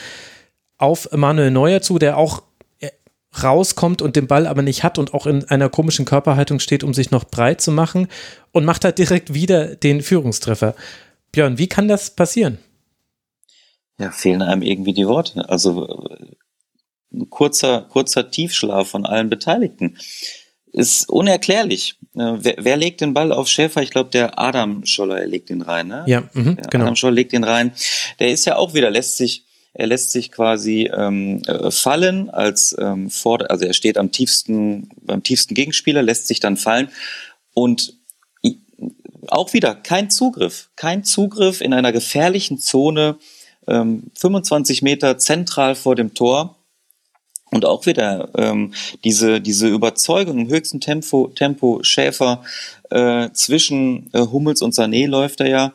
[0.79, 2.43] auf Manuel Neuer zu, der auch
[2.81, 2.91] äh,
[3.43, 6.95] rauskommt und den Ball aber nicht hat und auch in einer komischen Körperhaltung steht, um
[6.95, 8.09] sich noch breit zu machen
[8.53, 10.75] und macht halt direkt wieder den Führungstreffer.
[11.33, 12.59] Björn, wie kann das passieren?
[13.99, 15.49] Ja, fehlen einem irgendwie die Worte.
[15.49, 16.09] Also
[17.13, 19.97] ein kurzer, kurzer Tiefschlaf von allen Beteiligten.
[20.73, 21.97] Ist unerklärlich.
[22.17, 23.83] Äh, wer, wer legt den Ball auf Schäfer?
[23.83, 25.87] Ich glaube, der Adam Scholler er legt den rein.
[25.87, 26.05] Ne?
[26.09, 26.85] Ja, mh, genau.
[26.85, 27.73] Adam Scholler legt den rein.
[28.19, 32.75] Der ist ja auch wieder, lässt sich, er lässt sich quasi ähm, äh, fallen als
[32.79, 36.89] ähm, vor, also er steht am tiefsten, beim tiefsten Gegenspieler, lässt sich dann fallen
[37.53, 37.95] und
[39.29, 43.17] auch wieder kein Zugriff, kein Zugriff in einer gefährlichen Zone
[43.67, 46.57] ähm, 25 Meter zentral vor dem Tor.
[47.51, 52.43] Und auch wieder ähm, diese, diese Überzeugung im höchsten Tempo, Tempo Schäfer
[52.91, 55.73] äh, zwischen äh, Hummels und Sané läuft er ja.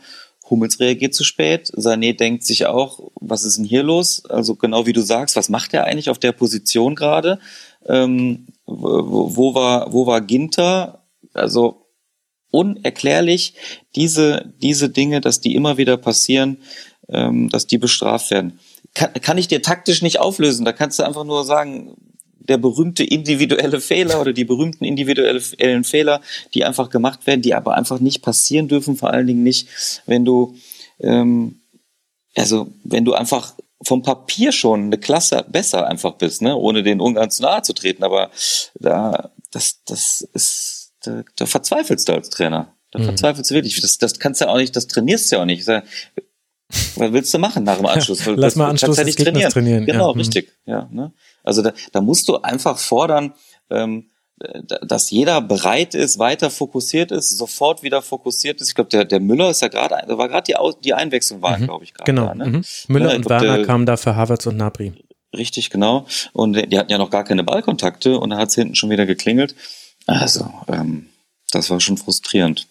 [0.49, 1.71] Hummels reagiert zu spät.
[1.77, 4.25] Sané denkt sich auch, was ist denn hier los?
[4.25, 7.39] Also genau wie du sagst, was macht er eigentlich auf der Position gerade?
[7.85, 11.03] Ähm, wo, wo, war, wo war Ginter?
[11.33, 11.85] Also
[12.51, 13.53] unerklärlich
[13.95, 16.57] diese, diese Dinge, dass die immer wieder passieren
[17.09, 18.59] ähm, dass die bestraft werden.
[18.93, 20.65] Kann, kann ich dir taktisch nicht auflösen.
[20.65, 21.95] Da kannst du einfach nur sagen,
[22.39, 26.21] der berühmte individuelle Fehler oder die berühmten individuellen Fehler,
[26.53, 29.67] die einfach gemacht werden, die aber einfach nicht passieren dürfen, vor allen Dingen nicht,
[30.07, 30.55] wenn du,
[30.99, 31.61] ähm,
[32.35, 33.53] also wenn du einfach
[33.85, 36.55] vom Papier schon eine Klasse besser einfach bist, ne?
[36.55, 38.31] ohne den Ungarn zu nahe zu treten, aber
[38.75, 42.75] da, das, das ist, da, da verzweifelst du als Trainer.
[42.91, 43.05] Da mhm.
[43.05, 43.79] verzweifelst du wirklich.
[43.79, 45.67] Das, das kannst du ja auch nicht, das trainierst du ja auch nicht.
[46.69, 48.25] Was willst du machen nach dem Anschluss?
[48.25, 49.51] Ja, lass mal Anschluss ja nicht trainieren.
[49.51, 49.85] trainieren.
[49.85, 50.13] Genau, ja.
[50.13, 50.19] Mhm.
[50.19, 50.51] richtig.
[50.65, 51.11] Ja, ne?
[51.43, 53.33] Also da, da musst du einfach fordern,
[53.71, 54.09] ähm,
[54.81, 58.69] dass jeder bereit ist, weiter fokussiert ist, sofort wieder fokussiert ist.
[58.69, 61.65] Ich glaube, der, der Müller ist ja gerade, war gerade die, die Einwechslung war, mhm.
[61.65, 62.09] glaube ich, gerade.
[62.09, 62.27] Genau.
[62.27, 62.45] Da, ne?
[62.45, 62.63] mhm.
[62.87, 64.93] Müller ja, und glaub, Werner kamen da für Havertz und Nabri.
[65.35, 66.05] Richtig, genau.
[66.33, 69.05] Und die hatten ja noch gar keine Ballkontakte und da hat es hinten schon wieder
[69.05, 69.55] geklingelt.
[70.07, 71.09] Also, ähm,
[71.51, 72.67] das war schon frustrierend.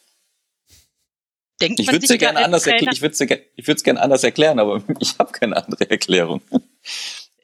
[1.61, 2.93] Denkt ich würde es gerne anders erklären.
[2.95, 6.41] Ich würde es gerne anders erklären, aber ich habe keine andere Erklärung.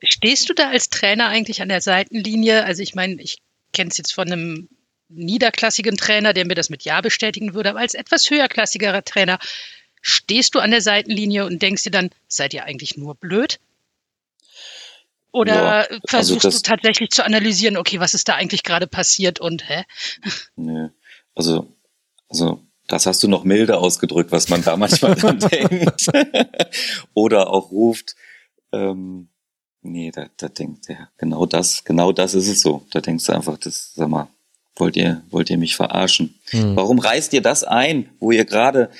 [0.03, 2.65] Stehst du da als Trainer eigentlich an der Seitenlinie?
[2.65, 3.39] Also ich meine, ich
[3.73, 4.69] kenne es jetzt von einem
[5.09, 9.39] niederklassigen Trainer, der mir das mit Ja bestätigen würde, aber als etwas höherklassigerer Trainer
[10.01, 13.59] stehst du an der Seitenlinie und denkst dir dann, seid ihr eigentlich nur blöd?
[15.33, 18.87] Oder ja, also versuchst also du tatsächlich zu analysieren, okay, was ist da eigentlich gerade
[18.87, 19.85] passiert und hä?
[20.55, 20.91] Nee,
[21.35, 21.75] also,
[22.29, 26.11] also das hast du noch milder ausgedrückt, was man da manchmal dran denkt.
[27.15, 28.15] Oder auch ruft,
[28.73, 29.29] ähm,
[29.83, 32.85] nee, da, da denkt er, genau das, genau das ist es so.
[32.91, 34.29] Da denkst du einfach, das, sag mal,
[34.77, 36.35] wollt ihr, wollt ihr mich verarschen?
[36.51, 36.77] Hm.
[36.77, 38.91] Warum reißt ihr das ein, wo ihr gerade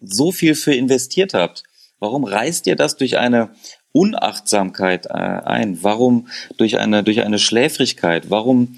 [0.00, 1.64] so viel für investiert habt?
[1.98, 3.50] Warum reißt ihr das durch eine
[3.92, 5.82] Unachtsamkeit äh, ein?
[5.82, 8.30] Warum durch eine, durch eine Schläfrigkeit?
[8.30, 8.76] Warum,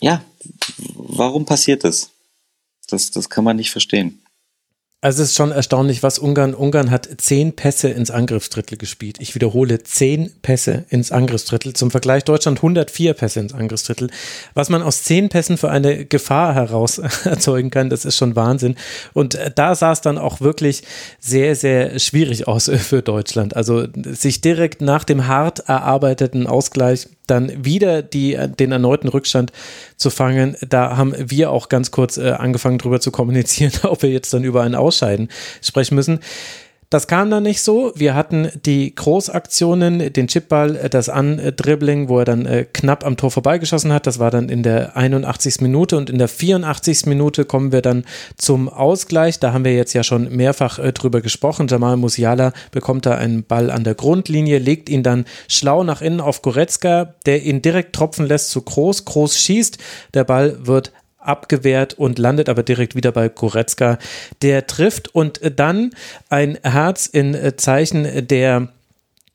[0.00, 0.22] ja,
[0.94, 2.10] warum passiert das?
[2.88, 4.20] Das, das kann man nicht verstehen.
[5.02, 6.54] Also es ist schon erstaunlich, was Ungarn.
[6.54, 9.18] Ungarn hat zehn Pässe ins Angriffsdrittel gespielt.
[9.20, 11.74] Ich wiederhole, zehn Pässe ins Angriffsdrittel.
[11.74, 14.08] Zum Vergleich Deutschland 104 Pässe ins Angriffsdrittel.
[14.54, 18.74] Was man aus zehn Pässen für eine Gefahr heraus erzeugen kann, das ist schon Wahnsinn.
[19.12, 20.82] Und da sah es dann auch wirklich
[21.20, 23.54] sehr, sehr schwierig aus für Deutschland.
[23.54, 29.52] Also sich direkt nach dem hart erarbeiteten Ausgleich dann wieder die, den erneuten Rückstand
[29.96, 30.56] zu fangen.
[30.66, 34.44] Da haben wir auch ganz kurz äh, angefangen drüber zu kommunizieren, ob wir jetzt dann
[34.44, 35.28] über ein Ausscheiden
[35.62, 36.20] sprechen müssen.
[36.88, 37.92] Das kam dann nicht so.
[37.96, 43.32] Wir hatten die Großaktionen, den Chipball, das Andribbling, wo er dann äh, knapp am Tor
[43.32, 44.06] vorbeigeschossen hat.
[44.06, 45.60] Das war dann in der 81.
[45.62, 47.06] Minute und in der 84.
[47.06, 48.04] Minute kommen wir dann
[48.36, 49.40] zum Ausgleich.
[49.40, 51.66] Da haben wir jetzt ja schon mehrfach äh, drüber gesprochen.
[51.66, 56.20] Jamal Musiala bekommt da einen Ball an der Grundlinie, legt ihn dann schlau nach innen
[56.20, 59.04] auf Goretzka, der ihn direkt tropfen lässt zu Groß.
[59.06, 59.78] Groß schießt.
[60.14, 60.92] Der Ball wird
[61.26, 63.98] abgewehrt und landet aber direkt wieder bei Goretzka.
[64.42, 65.90] Der trifft und dann
[66.28, 68.68] ein Herz in Zeichen der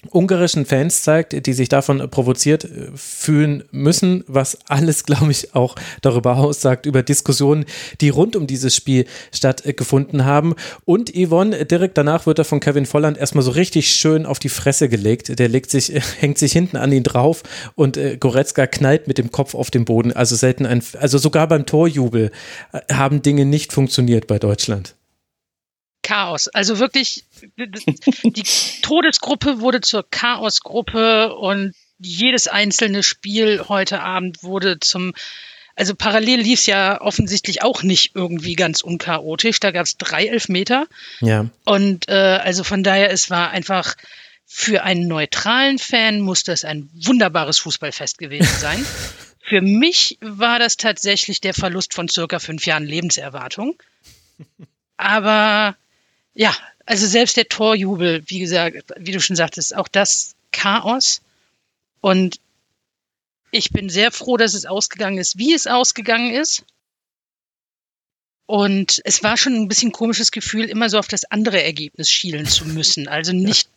[0.10, 5.76] ungarischen Fans zeigt, die sich davon provoziert äh, fühlen müssen, was alles, glaube ich, auch
[6.02, 7.66] darüber aussagt, über Diskussionen,
[8.02, 10.56] die rund um dieses Spiel stattgefunden haben.
[10.86, 14.50] Und Yvonne, direkt danach wird er von Kevin Volland erstmal so richtig schön auf die
[14.50, 15.38] Fresse gelegt.
[15.40, 17.44] Der legt sich, hängt sich hinten an ihn drauf
[17.76, 20.12] und äh, Goretzka knallt mit dem Kopf auf den Boden.
[20.14, 22.32] Also selten ein, also sogar beim Torjubel
[22.74, 24.96] äh, haben Dinge nicht funktioniert bei Deutschland.
[26.02, 26.48] Chaos.
[26.48, 27.24] Also wirklich,
[27.58, 28.44] die
[28.82, 35.14] Todesgruppe wurde zur Chaosgruppe und jedes einzelne Spiel heute Abend wurde zum,
[35.76, 39.60] also parallel lief es ja offensichtlich auch nicht irgendwie ganz unchaotisch.
[39.60, 40.88] Da gab es drei Elfmeter.
[41.20, 41.46] Ja.
[41.66, 43.96] Und äh, also von daher, es war einfach
[44.54, 48.86] für einen neutralen Fan muss das ein wunderbares Fußballfest gewesen sein.
[49.40, 53.76] für mich war das tatsächlich der Verlust von circa fünf Jahren Lebenserwartung.
[54.98, 55.76] Aber
[56.34, 56.56] ja,
[56.86, 61.22] also selbst der Torjubel, wie gesagt, wie du schon sagtest, auch das Chaos.
[62.02, 62.40] Und
[63.52, 66.64] ich bin sehr froh, dass es ausgegangen ist, wie es ausgegangen ist.
[68.46, 72.46] Und es war schon ein bisschen komisches Gefühl, immer so auf das andere Ergebnis schielen
[72.46, 73.08] zu müssen.
[73.08, 73.70] Also nicht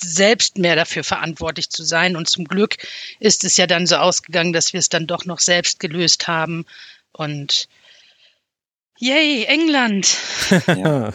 [0.00, 2.16] selbst mehr dafür verantwortlich zu sein.
[2.16, 2.76] Und zum Glück
[3.20, 6.64] ist es ja dann so ausgegangen, dass wir es dann doch noch selbst gelöst haben.
[7.12, 7.68] Und
[9.02, 10.16] Yay, England!
[10.66, 11.12] Ja.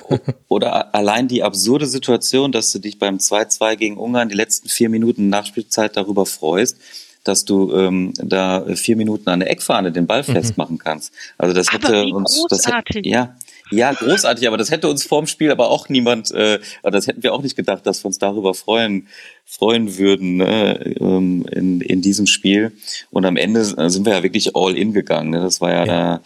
[0.50, 4.90] Oder allein die absurde Situation, dass du dich beim 2-2 gegen Ungarn die letzten vier
[4.90, 6.78] Minuten Nachspielzeit darüber freust,
[7.24, 10.34] dass du ähm, da vier Minuten an der Eckfahne den Ball mhm.
[10.34, 11.14] festmachen kannst.
[11.38, 13.36] Also das hätte uns, das hätte, ja,
[13.72, 17.34] ja, großartig, aber das hätte uns vorm Spiel aber auch niemand, äh, das hätten wir
[17.34, 19.08] auch nicht gedacht, dass wir uns darüber freuen,
[19.46, 22.74] freuen würden ne, ähm, in, in diesem Spiel.
[23.12, 25.30] Und am Ende sind wir ja wirklich all in gegangen.
[25.32, 25.40] Ne?
[25.40, 26.22] Das war ja, ja.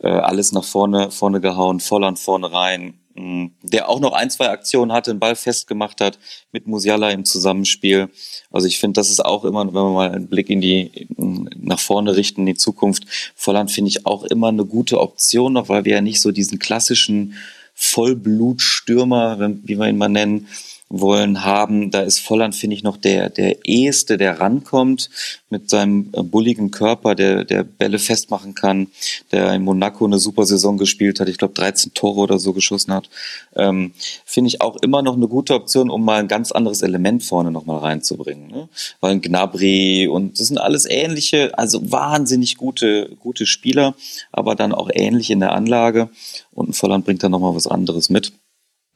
[0.00, 2.94] Da, äh, alles nach vorne, vorne gehauen, voll an vorne rein.
[3.14, 6.18] Mm, der auch noch ein, zwei Aktionen hatte, den Ball festgemacht hat
[6.50, 8.08] mit Musiala im Zusammenspiel.
[8.50, 11.78] Also ich finde, das ist auch immer, wenn wir mal einen Blick in die nach
[11.78, 13.04] vorne richten in die Zukunft,
[13.34, 16.58] Volland finde ich auch immer eine gute Option noch, weil wir ja nicht so diesen
[16.58, 17.34] klassischen
[17.74, 20.48] Vollblutstürmer, wie wir ihn mal nennen,
[20.92, 21.90] wollen haben.
[21.90, 25.08] Da ist Volland, finde ich, noch der, der eheste, der rankommt
[25.48, 28.88] mit seinem äh, bulligen Körper, der, der Bälle festmachen kann,
[29.32, 32.92] der in Monaco eine super Saison gespielt hat, ich glaube 13 Tore oder so geschossen
[32.92, 33.08] hat.
[33.56, 33.92] Ähm,
[34.24, 37.50] finde ich auch immer noch eine gute Option, um mal ein ganz anderes Element vorne
[37.50, 38.48] nochmal reinzubringen.
[38.48, 38.68] Ne?
[39.00, 43.94] Weil Gnabry und das sind alles ähnliche, also wahnsinnig gute, gute Spieler,
[44.30, 46.10] aber dann auch ähnlich in der Anlage.
[46.52, 48.32] Und Volland bringt da nochmal was anderes mit.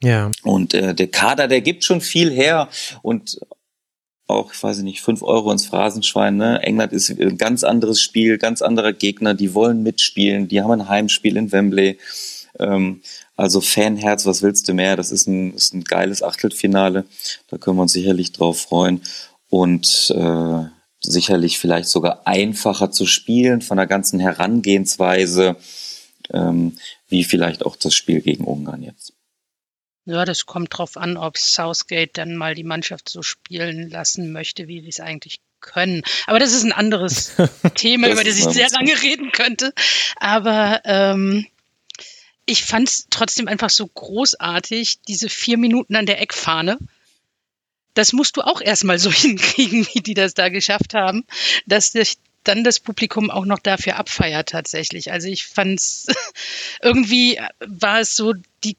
[0.03, 0.31] Ja.
[0.43, 2.69] Und äh, der Kader, der gibt schon viel her
[3.01, 3.39] und
[4.27, 6.35] auch, ich weiß nicht, fünf Euro ins Phrasenschwein.
[6.35, 6.61] Ne?
[6.61, 9.33] England ist ein ganz anderes Spiel, ganz anderer Gegner.
[9.33, 10.49] Die wollen mitspielen.
[10.49, 11.97] Die haben ein Heimspiel in Wembley.
[12.59, 13.01] Ähm,
[13.37, 14.97] also Fanherz, was willst du mehr?
[14.97, 17.05] Das ist ein, ist ein geiles Achtelfinale.
[17.49, 19.01] Da können wir uns sicherlich drauf freuen.
[19.49, 20.65] Und äh,
[21.01, 25.55] sicherlich vielleicht sogar einfacher zu spielen von der ganzen Herangehensweise,
[26.33, 26.73] ähm,
[27.07, 29.13] wie vielleicht auch das Spiel gegen Ungarn jetzt.
[30.07, 34.69] Ja, das kommt drauf an, ob Southgate dann mal die Mannschaft so spielen lassen möchte,
[34.69, 36.01] wie sie es eigentlich können.
[36.27, 37.33] Aber das ist ein anderes
[37.75, 39.73] Thema, über das ich sehr lange reden könnte.
[40.15, 41.45] Aber ähm,
[42.45, 46.77] ich fand es trotzdem einfach so großartig, diese vier Minuten an der Eckfahne.
[47.93, 51.25] Das musst du auch erstmal so hinkriegen, wie die das da geschafft haben,
[51.65, 55.11] dass sich dann das Publikum auch noch dafür abfeiert tatsächlich.
[55.11, 56.07] Also ich fand es
[56.81, 58.77] irgendwie war es so die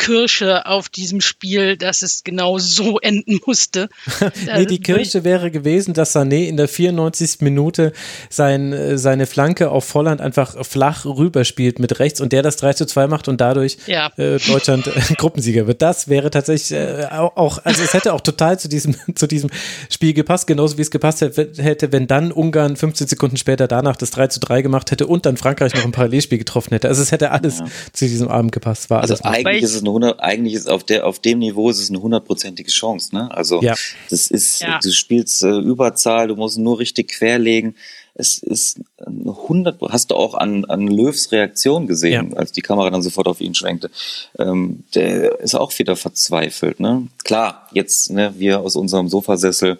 [0.00, 3.90] Kirsche auf diesem Spiel, dass es genau so enden musste.
[4.46, 7.40] nee, die Kirsche wäre gewesen, dass Sané in der 94.
[7.40, 7.92] Minute
[8.30, 12.72] sein, äh, seine Flanke auf Volland einfach flach rüberspielt mit rechts und der das 3
[12.72, 14.10] zu 2 macht und dadurch ja.
[14.16, 15.82] äh, Deutschland äh, Gruppensieger wird.
[15.82, 19.50] Das wäre tatsächlich äh, auch, also es hätte auch total zu diesem, zu diesem
[19.90, 24.10] Spiel gepasst, genauso wie es gepasst hätte, wenn dann Ungarn 15 Sekunden später danach das
[24.12, 26.88] 3 zu 3 gemacht hätte und dann Frankreich noch ein Parallelspiel getroffen hätte.
[26.88, 27.66] Also es hätte alles ja.
[27.92, 28.88] zu diesem Abend gepasst.
[28.88, 31.70] War also alles eigentlich ist es eine 100, eigentlich ist auf der, auf dem Niveau
[31.70, 33.30] ist es eine hundertprozentige Chance, ne?
[33.30, 33.74] Also, ja.
[34.08, 34.78] das ist, ja.
[34.82, 37.76] du spielst äh, Überzahl, du musst nur richtig querlegen.
[38.14, 42.36] Es ist eine 100, hast du auch an, an Löws Reaktion gesehen, ja.
[42.36, 43.90] als die Kamera dann sofort auf ihn schwenkte.
[44.38, 47.08] Ähm, der ist auch wieder verzweifelt, ne?
[47.24, 49.78] Klar, jetzt, ne, wir aus unserem Sofasessel,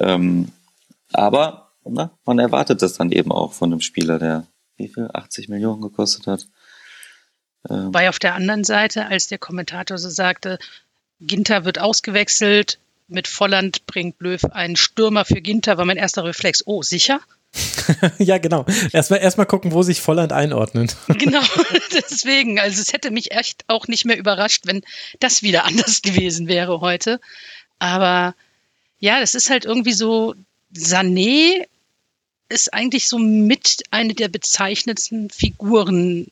[0.00, 0.48] ähm,
[1.12, 4.46] aber, na, man erwartet das dann eben auch von einem Spieler, der
[4.82, 5.08] wie viel?
[5.12, 6.46] 80 Millionen gekostet hat.
[7.68, 7.92] Ähm.
[7.92, 10.58] Bei auf der anderen Seite, als der Kommentator so sagte,
[11.20, 16.62] Ginter wird ausgewechselt, mit Volland bringt Löw einen Stürmer für Ginter, war mein erster Reflex,
[16.66, 17.20] oh, sicher?
[18.18, 18.64] ja, genau.
[18.92, 20.96] Erstmal erstmal gucken, wo sich Volland einordnet.
[21.08, 21.42] genau,
[21.92, 22.58] deswegen.
[22.58, 24.82] Also es hätte mich echt auch nicht mehr überrascht, wenn
[25.20, 27.20] das wieder anders gewesen wäre heute.
[27.78, 28.34] Aber
[28.98, 30.34] ja, das ist halt irgendwie so,
[30.74, 31.66] Sané
[32.48, 36.28] ist eigentlich so mit eine der bezeichnendsten Figuren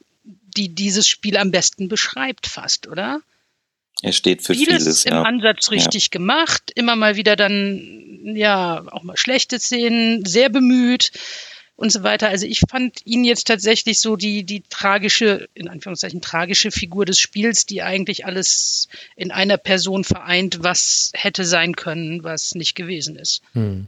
[0.57, 3.21] die dieses Spiel am besten beschreibt, fast, oder?
[4.03, 5.23] Er steht für vieles, vieles im ja.
[5.23, 6.09] Ansatz richtig ja.
[6.11, 11.13] gemacht, immer mal wieder dann ja auch mal schlechte Szenen, sehr bemüht
[11.77, 12.29] und so weiter.
[12.29, 17.19] Also ich fand ihn jetzt tatsächlich so die die tragische in Anführungszeichen tragische Figur des
[17.19, 23.17] Spiels, die eigentlich alles in einer Person vereint, was hätte sein können, was nicht gewesen
[23.17, 23.43] ist.
[23.53, 23.87] Hm.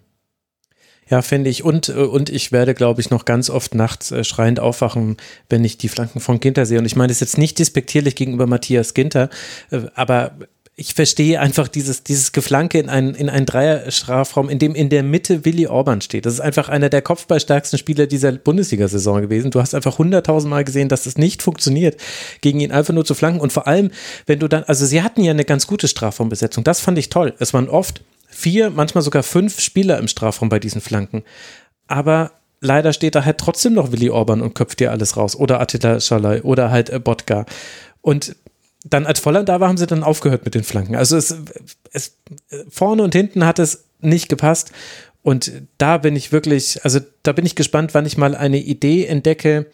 [1.08, 1.64] Ja, finde ich.
[1.64, 5.16] Und, äh, und ich werde, glaube ich, noch ganz oft nachts äh, schreiend aufwachen,
[5.48, 6.78] wenn ich die Flanken von Ginter sehe.
[6.78, 9.28] Und ich meine das ist jetzt nicht despektierlich gegenüber Matthias Ginter,
[9.70, 10.32] äh, aber
[10.74, 15.02] ich verstehe einfach dieses, dieses Geflanke in einen, in einen Dreier-Strafraum, in dem in der
[15.02, 16.24] Mitte Willi Orban steht.
[16.24, 19.50] Das ist einfach einer der kopfballstärksten Spieler dieser Bundesliga-Saison gewesen.
[19.50, 22.00] Du hast einfach hunderttausend Mal gesehen, dass es nicht funktioniert,
[22.40, 23.40] gegen ihn einfach nur zu flanken.
[23.40, 23.90] Und vor allem,
[24.24, 26.64] wenn du dann, also sie hatten ja eine ganz gute Strafraumbesetzung.
[26.64, 27.34] Das fand ich toll.
[27.38, 31.22] Es waren oft vier, manchmal sogar fünf Spieler im Strafraum bei diesen Flanken.
[31.86, 35.36] Aber leider steht da halt trotzdem noch Willi Orban und köpft dir alles raus.
[35.36, 37.44] Oder Attila Schalay oder halt äh, Botka.
[38.00, 38.36] Und
[38.84, 40.96] dann, als Volland da war, haben sie dann aufgehört mit den Flanken.
[40.96, 41.36] Also es,
[41.92, 42.16] es
[42.68, 44.72] vorne und hinten hat es nicht gepasst.
[45.22, 49.06] Und da bin ich wirklich, also da bin ich gespannt, wann ich mal eine Idee
[49.06, 49.66] entdecke,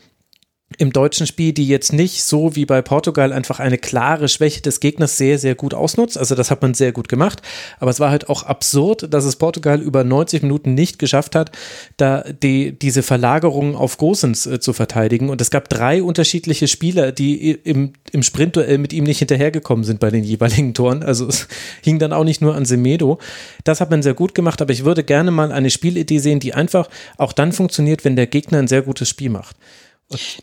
[0.76, 4.80] im deutschen Spiel, die jetzt nicht so wie bei Portugal einfach eine klare Schwäche des
[4.80, 6.18] Gegners sehr, sehr gut ausnutzt.
[6.18, 7.40] Also das hat man sehr gut gemacht.
[7.80, 11.52] Aber es war halt auch absurd, dass es Portugal über 90 Minuten nicht geschafft hat,
[11.96, 15.30] da die, diese Verlagerung auf Gosens äh, zu verteidigen.
[15.30, 20.00] Und es gab drei unterschiedliche Spieler, die im, im Sprintduell mit ihm nicht hinterhergekommen sind
[20.00, 21.02] bei den jeweiligen Toren.
[21.02, 21.48] Also es
[21.82, 23.18] hing dann auch nicht nur an Semedo.
[23.64, 24.60] Das hat man sehr gut gemacht.
[24.60, 28.26] Aber ich würde gerne mal eine Spielidee sehen, die einfach auch dann funktioniert, wenn der
[28.26, 29.56] Gegner ein sehr gutes Spiel macht.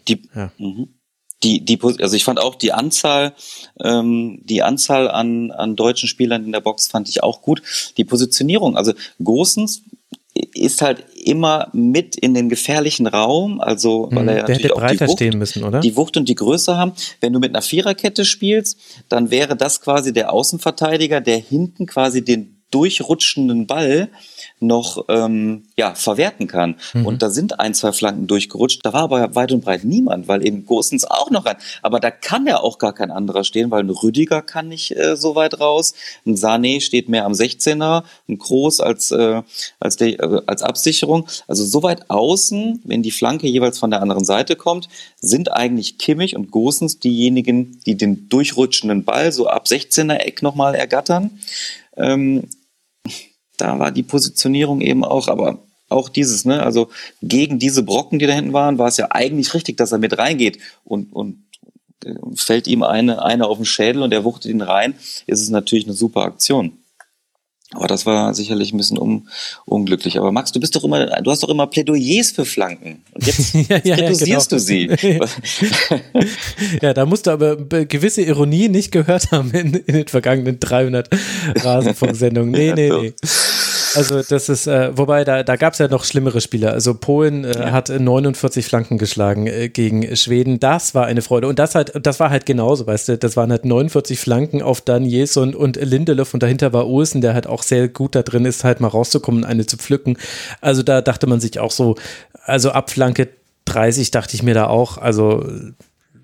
[0.07, 0.51] Die, ja.
[0.57, 0.89] Mhm.
[1.43, 3.33] die, die, also ich fand auch die Anzahl,
[3.83, 7.61] ähm, die Anzahl an, an deutschen Spielern in der Box fand ich auch gut.
[7.97, 8.93] Die Positionierung, also
[9.23, 9.83] Gosens
[10.53, 14.75] ist halt immer mit in den gefährlichen Raum, also weil Mhm, er der natürlich hätte
[14.75, 15.79] auch breiter die Wucht, stehen müssen, oder?
[15.79, 16.91] die Wucht und die Größe haben.
[17.21, 22.23] Wenn du mit einer Viererkette spielst, dann wäre das quasi der Außenverteidiger, der hinten quasi
[22.23, 24.09] den durchrutschenden Ball
[24.65, 26.75] noch ähm, ja, verwerten kann.
[26.93, 27.05] Mhm.
[27.05, 28.85] Und da sind ein, zwei Flanken durchgerutscht.
[28.85, 31.57] Da war aber weit und breit niemand, weil eben Gosens auch noch rein.
[31.81, 35.15] Aber da kann ja auch gar kein anderer stehen, weil ein Rüdiger kann nicht äh,
[35.15, 35.93] so weit raus.
[36.25, 39.41] Ein Sané steht mehr am 16er, ein Groß als, äh,
[39.79, 41.27] als, der, äh, als Absicherung.
[41.47, 44.87] Also so weit außen, wenn die Flanke jeweils von der anderen Seite kommt,
[45.19, 50.75] sind eigentlich Kimmich und Gosens diejenigen, die den durchrutschenden Ball so ab 16er Eck nochmal
[50.75, 51.39] ergattern.
[51.97, 52.47] Ähm,
[53.57, 56.89] da war die Positionierung eben auch, aber auch dieses, ne, also
[57.21, 60.17] gegen diese Brocken, die da hinten waren, war es ja eigentlich richtig, dass er mit
[60.17, 61.43] reingeht und, und
[62.03, 64.95] äh, fällt ihm eine, eine auf den Schädel und er wuchtet ihn rein,
[65.27, 66.73] ist es natürlich eine super Aktion.
[67.75, 69.27] Aber das war sicherlich ein bisschen un,
[69.65, 70.17] unglücklich.
[70.17, 73.03] Aber Max, du bist doch immer, du hast doch immer Plädoyers für Flanken.
[73.13, 74.59] Und jetzt Ja, ja, ja, kritisierst genau.
[74.59, 74.89] du sie.
[76.81, 80.59] Ja, da musst du aber be- gewisse Ironie nicht gehört haben in, in den vergangenen
[80.59, 81.09] 300
[81.63, 82.51] Rasenfunksendungen.
[82.51, 83.13] Nee, nee, nee.
[83.95, 86.71] Also das ist, äh, wobei da, da gab es ja noch schlimmere Spieler.
[86.71, 90.59] Also Polen äh, hat 49 Flanken geschlagen äh, gegen Schweden.
[90.59, 91.47] Das war eine Freude.
[91.47, 94.81] Und das halt, das war halt genauso, weißt du, das waren halt 49 Flanken auf
[94.81, 98.45] Dan Jeson und Lindelöf und dahinter war Olsen, der halt auch sehr gut da drin
[98.45, 100.17] ist, halt mal rauszukommen und eine zu pflücken.
[100.61, 101.95] Also da dachte man sich auch so,
[102.43, 103.29] also ab Flanke
[103.65, 105.45] 30 dachte ich mir da auch, also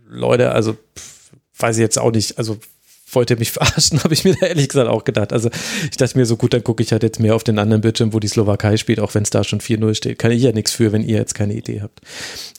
[0.07, 2.57] Leute, also pff, weiß ich jetzt auch nicht, also
[3.15, 5.33] wollte mich verarschen, habe ich mir da ehrlich gesagt auch gedacht.
[5.33, 5.49] Also
[5.89, 8.13] ich dachte mir so, gut, dann gucke ich halt jetzt mehr auf den anderen Bildschirm,
[8.13, 10.19] wo die Slowakei spielt, auch wenn es da schon 4-0 steht.
[10.19, 12.01] Kann ich ja nichts für, wenn ihr jetzt keine Idee habt.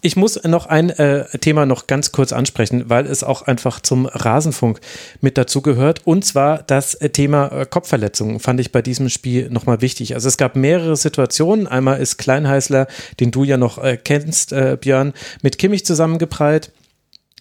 [0.01, 4.07] Ich muss noch ein äh, Thema noch ganz kurz ansprechen, weil es auch einfach zum
[4.07, 4.81] Rasenfunk
[5.21, 6.07] mit dazu gehört.
[6.07, 10.15] Und zwar das äh, Thema äh, Kopfverletzungen fand ich bei diesem Spiel nochmal wichtig.
[10.15, 11.67] Also es gab mehrere Situationen.
[11.67, 12.87] Einmal ist Kleinheißler,
[13.21, 16.73] den du ja noch äh, kennst, äh, Björn, mit Kimmich zusammengeprallt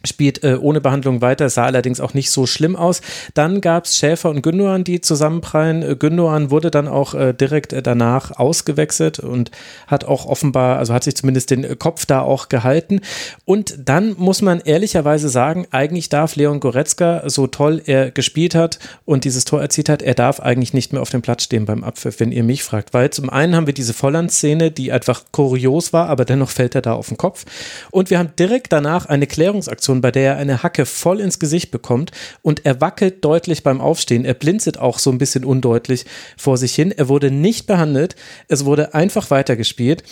[0.06, 3.02] spielt äh, ohne Behandlung weiter, sah allerdings auch nicht so schlimm aus.
[3.34, 5.84] Dann gab es Schäfer und Gündogan, die zusammenprallen.
[5.84, 9.52] Äh, Gündogan wurde dann auch äh, direkt äh, danach ausgewechselt und
[9.88, 13.02] hat auch offenbar, also hat sich zumindest den äh, Kopf da auch gehalten.
[13.46, 18.80] Und dann muss man ehrlicherweise sagen, eigentlich darf Leon Goretzka, so toll er gespielt hat
[19.06, 21.84] und dieses Tor erzielt hat, er darf eigentlich nicht mehr auf dem Platz stehen beim
[21.84, 22.94] Abpfiff, wenn ihr mich fragt.
[22.94, 26.82] Weil zum einen haben wir diese Volland-Szene, die einfach kurios war, aber dennoch fällt er
[26.82, 27.46] da auf den Kopf.
[27.92, 31.72] Und wir haben direkt danach eine Klärungsaktion, bei der er eine Hacke voll ins Gesicht
[31.72, 32.12] bekommt
[32.42, 34.24] und er wackelt deutlich beim Aufstehen.
[34.24, 36.06] Er blinzelt auch so ein bisschen undeutlich
[36.38, 36.92] vor sich hin.
[36.92, 38.16] Er wurde nicht behandelt.
[38.48, 40.04] Es wurde einfach weitergespielt.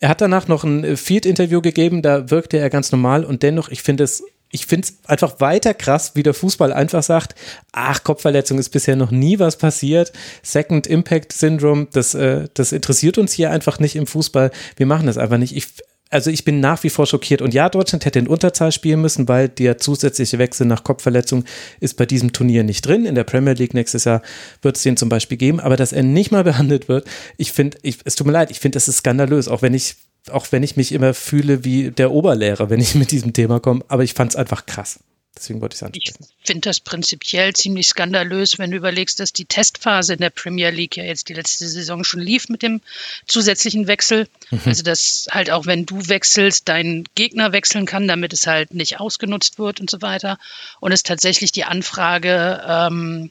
[0.00, 3.82] Er hat danach noch ein Field-Interview gegeben, da wirkte er ganz normal und dennoch, ich
[3.82, 4.22] finde es
[4.54, 7.34] ich finde es einfach weiter krass, wie der Fußball einfach sagt,
[7.72, 10.12] ach, Kopfverletzung ist bisher noch nie was passiert.
[10.44, 14.52] Second Impact Syndrome, das, äh, das interessiert uns hier einfach nicht im Fußball.
[14.76, 15.56] Wir machen das einfach nicht.
[15.56, 15.66] Ich,
[16.14, 17.42] also ich bin nach wie vor schockiert.
[17.42, 21.44] Und ja, Deutschland hätte in Unterzahl spielen müssen, weil der zusätzliche Wechsel nach Kopfverletzung
[21.80, 23.04] ist bei diesem Turnier nicht drin.
[23.04, 24.22] In der Premier League nächstes Jahr
[24.62, 25.58] wird es den zum Beispiel geben.
[25.58, 28.76] Aber dass er nicht mal behandelt wird, ich finde, es tut mir leid, ich finde,
[28.76, 29.96] das ist skandalös, auch wenn ich
[30.30, 33.84] auch wenn ich mich immer fühle wie der Oberlehrer, wenn ich mit diesem Thema komme,
[33.88, 35.00] aber ich fand es einfach krass.
[35.36, 36.32] Deswegen wollte ich es Ich ansprechen.
[36.44, 40.96] finde das prinzipiell ziemlich skandalös, wenn du überlegst, dass die Testphase in der Premier League
[40.96, 42.80] ja jetzt die letzte Saison schon lief mit dem
[43.26, 44.28] zusätzlichen Wechsel.
[44.64, 49.00] Also dass halt auch wenn du wechselst, dein Gegner wechseln kann, damit es halt nicht
[49.00, 50.38] ausgenutzt wird und so weiter.
[50.80, 53.30] Und es tatsächlich die Anfrage ähm,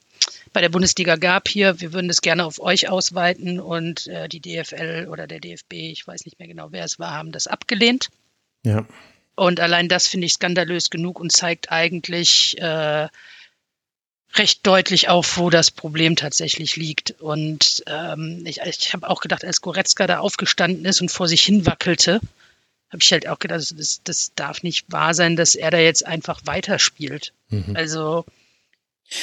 [0.52, 4.40] bei der Bundesliga gab hier, wir würden das gerne auf euch ausweiten und äh, die
[4.40, 8.10] DFL oder der DFB, ich weiß nicht mehr genau, wer es war, haben das abgelehnt.
[8.64, 8.86] Ja.
[9.36, 13.08] Und allein das finde ich skandalös genug und zeigt eigentlich äh,
[14.36, 17.12] recht deutlich auf, wo das Problem tatsächlich liegt.
[17.20, 21.44] Und ähm, ich, ich habe auch gedacht, als Goretzka da aufgestanden ist und vor sich
[21.44, 22.20] hin wackelte,
[22.90, 26.06] habe ich halt auch gedacht, das, das darf nicht wahr sein, dass er da jetzt
[26.06, 27.34] einfach weiterspielt.
[27.76, 28.26] Also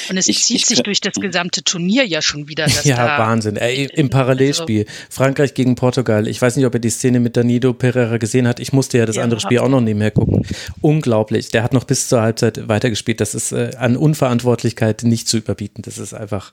[0.09, 2.67] und es Ich- zieht ich sich durch das gesamte Turnier ja schon wieder.
[2.83, 3.57] Ja, da, Wahnsinn.
[3.57, 4.85] Ey, Im Parallelspiel.
[5.09, 6.27] Frankreich gegen Portugal.
[6.27, 8.59] Ich weiß nicht, ob er die Szene mit Danilo Pereira gesehen hat.
[8.59, 10.45] Ich musste ja das Ja, andere Spiel auch noch nebenher gucken.
[10.81, 11.49] Unglaublich.
[11.49, 13.19] Der hat noch bis zur Halbzeit weitergespielt.
[13.19, 15.81] Das ist äh, an Unverantwortlichkeit nicht zu überbieten.
[15.83, 16.51] Das ist einfach.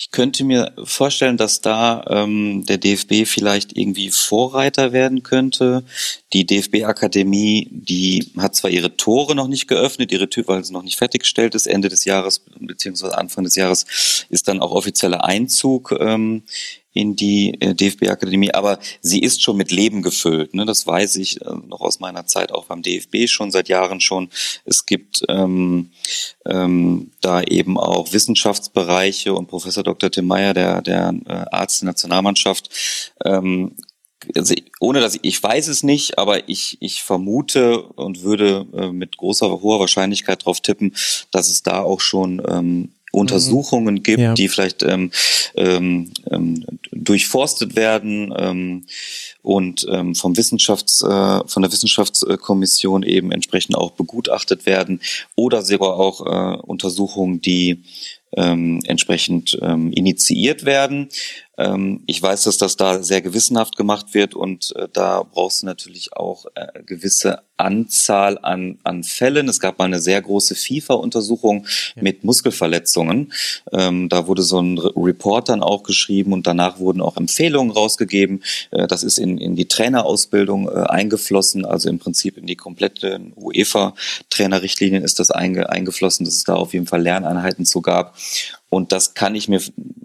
[0.00, 5.82] Ich könnte mir vorstellen, dass da ähm, der DFB vielleicht irgendwie Vorreiter werden könnte.
[6.32, 10.84] Die DFB-Akademie, die hat zwar ihre Tore noch nicht geöffnet, ihre Tür, weil sie noch
[10.84, 11.66] nicht fertiggestellt ist.
[11.66, 16.44] Ende des Jahres beziehungsweise Anfang des Jahres ist dann auch offizieller Einzug ähm,
[16.92, 20.54] in die äh, DFB-Akademie, aber sie ist schon mit Leben gefüllt.
[20.54, 20.64] Ne?
[20.64, 24.30] Das weiß ich äh, noch aus meiner Zeit auch beim DFB schon seit Jahren schon.
[24.64, 25.90] Es gibt ähm,
[26.46, 30.10] ähm, da eben auch Wissenschaftsbereiche und Professor Dr.
[30.10, 32.70] Tim Meyer, der, der äh, Arzt der Nationalmannschaft,
[33.24, 33.76] ähm,
[34.34, 38.90] also ohne dass ich, ich weiß es nicht, aber ich, ich vermute und würde äh,
[38.90, 40.94] mit großer hoher Wahrscheinlichkeit darauf tippen,
[41.30, 44.02] dass es da auch schon ähm, Untersuchungen mhm.
[44.02, 44.34] gibt, ja.
[44.34, 45.10] die vielleicht ähm,
[45.56, 48.84] ähm, ähm, durchforstet werden ähm,
[49.42, 55.00] und ähm, vom Wissenschafts, äh, von der Wissenschaftskommission eben entsprechend auch begutachtet werden
[55.36, 57.82] oder sogar auch äh, Untersuchungen, die
[58.36, 61.08] ähm, entsprechend ähm, initiiert werden.
[61.58, 65.66] Ähm, ich weiß, dass das da sehr gewissenhaft gemacht wird und äh, da brauchst du
[65.66, 69.48] natürlich auch äh, gewisse Anzahl an, an Fällen.
[69.48, 72.02] Es gab mal eine sehr große FIFA-Untersuchung ja.
[72.02, 73.32] mit Muskelverletzungen.
[73.72, 78.44] Ähm, da wurde so ein Report dann auch geschrieben und danach wurden auch Empfehlungen rausgegeben.
[78.70, 85.02] Äh, das ist in, in die Trainerausbildung eingeflossen, also im Prinzip in die komplette UEFA-Trainerrichtlinien
[85.02, 88.14] ist das einge, eingeflossen, dass es da auf jeden Fall Lerneinheiten zu gab.
[88.70, 89.60] Und das kann ich mir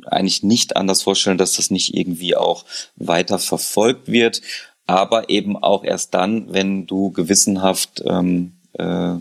[0.06, 4.42] eigentlich nicht anders vorstellen, dass das nicht irgendwie auch weiter verfolgt wird.
[4.86, 9.16] Aber eben auch erst dann, wenn du gewissenhaft ähm, äh,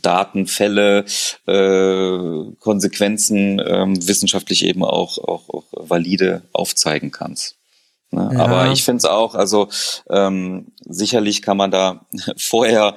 [0.00, 1.04] Datenfälle,
[1.46, 7.56] äh, Konsequenzen ähm, wissenschaftlich eben auch, auch, auch valide aufzeigen kannst.
[8.10, 8.30] Ne?
[8.32, 8.40] Ja.
[8.40, 9.68] Aber ich finde es auch, also
[10.08, 12.96] ähm, sicherlich kann man da vorher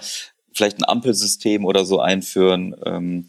[0.54, 2.76] vielleicht ein Ampelsystem oder so einführen.
[2.86, 3.28] Ähm,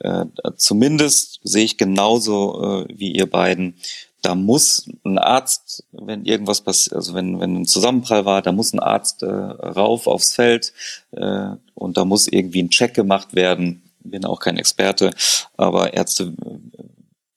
[0.00, 0.24] äh,
[0.56, 3.74] zumindest sehe ich genauso äh, wie ihr beiden.
[4.22, 8.72] Da muss ein Arzt, wenn irgendwas passiert, also wenn, wenn ein Zusammenprall war, da muss
[8.72, 10.72] ein Arzt äh, rauf aufs Feld
[11.12, 13.82] äh, und da muss irgendwie ein Check gemacht werden.
[14.00, 15.10] Bin auch kein Experte,
[15.56, 16.82] aber Ärzte äh,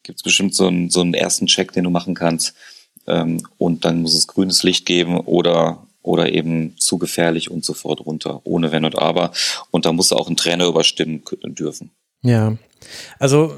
[0.04, 2.56] gibt es bestimmt so einen, so einen ersten Check, den du machen kannst.
[3.08, 8.04] Ähm, und dann muss es grünes Licht geben oder oder eben zu gefährlich und sofort
[8.06, 9.32] runter, ohne Wenn und Aber.
[9.70, 11.92] Und da muss auch ein Trainer überstimmen dürfen.
[12.22, 12.56] Ja,
[13.20, 13.54] also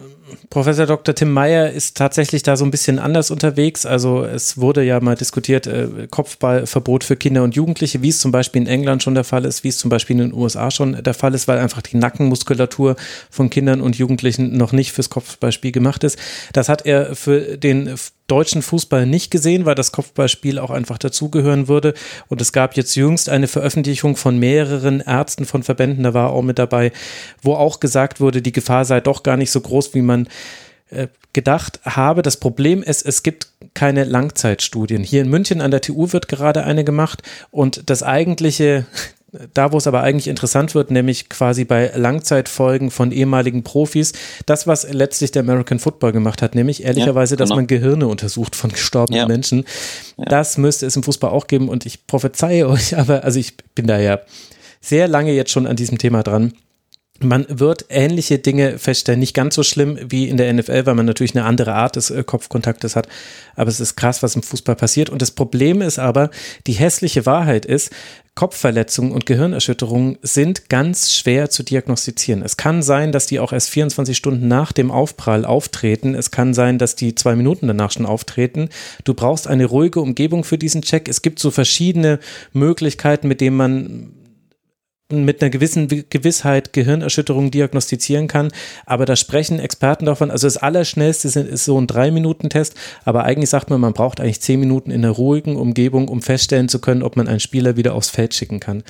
[0.49, 1.14] Professor Dr.
[1.14, 3.86] Tim Meyer ist tatsächlich da so ein bisschen anders unterwegs.
[3.86, 8.32] Also es wurde ja mal diskutiert, äh, Kopfballverbot für Kinder und Jugendliche, wie es zum
[8.32, 11.01] Beispiel in England schon der Fall ist, wie es zum Beispiel in den USA schon
[11.03, 12.95] der Fall ist, weil einfach die Nackenmuskulatur
[13.30, 16.18] von Kindern und Jugendlichen noch nicht fürs Kopfballspiel gemacht ist.
[16.53, 17.95] Das hat er für den
[18.28, 21.93] deutschen Fußball nicht gesehen, weil das Kopfballspiel auch einfach dazugehören würde.
[22.30, 26.41] Und es gab jetzt jüngst eine Veröffentlichung von mehreren Ärzten von Verbänden, da war auch
[26.41, 26.91] mit dabei,
[27.41, 30.28] wo auch gesagt wurde, die Gefahr sei doch gar nicht so groß, wie man
[30.89, 32.21] äh, gedacht habe.
[32.21, 35.03] Das Problem ist, es gibt keine Langzeitstudien.
[35.03, 38.86] Hier in München an der TU wird gerade eine gemacht und das eigentliche
[39.54, 44.14] da, wo es aber eigentlich interessant wird, nämlich quasi bei Langzeitfolgen von ehemaligen Profis,
[44.46, 47.50] das, was letztlich der American Football gemacht hat, nämlich ehrlicherweise, ja, genau.
[47.50, 49.28] dass man Gehirne untersucht von gestorbenen ja.
[49.28, 49.66] Menschen.
[50.18, 50.26] Ja.
[50.26, 53.88] Das müsste es im Fußball auch geben und ich prophezeie euch aber, also ich bin
[53.88, 54.20] da ja
[54.82, 56.54] sehr lange jetzt schon an diesem Thema dran
[57.24, 61.06] man wird ähnliche Dinge feststellen, nicht ganz so schlimm wie in der NFL, weil man
[61.06, 63.08] natürlich eine andere Art des äh, Kopfkontaktes hat.
[63.56, 65.10] Aber es ist krass, was im Fußball passiert.
[65.10, 66.30] Und das Problem ist aber,
[66.68, 67.92] die hässliche Wahrheit ist,
[68.36, 72.42] Kopfverletzungen und Gehirnerschütterungen sind ganz schwer zu diagnostizieren.
[72.42, 76.16] Es kann sein, dass die auch erst 24 Stunden nach dem Aufprall auftreten.
[76.16, 78.70] Es kann sein, dass die zwei Minuten danach schon auftreten.
[79.04, 81.08] Du brauchst eine ruhige Umgebung für diesen Check.
[81.08, 82.20] Es gibt so verschiedene
[82.54, 84.14] Möglichkeiten, mit denen man
[85.14, 88.51] mit einer gewissen Gewissheit Gehirnerschütterung diagnostizieren kann.
[88.86, 93.70] Aber da sprechen Experten davon, also das Allerschnellste ist so ein Drei-Minuten-Test, aber eigentlich sagt
[93.70, 97.16] man, man braucht eigentlich zehn Minuten in einer ruhigen Umgebung, um feststellen zu können, ob
[97.16, 98.84] man einen Spieler wieder aufs Feld schicken kann.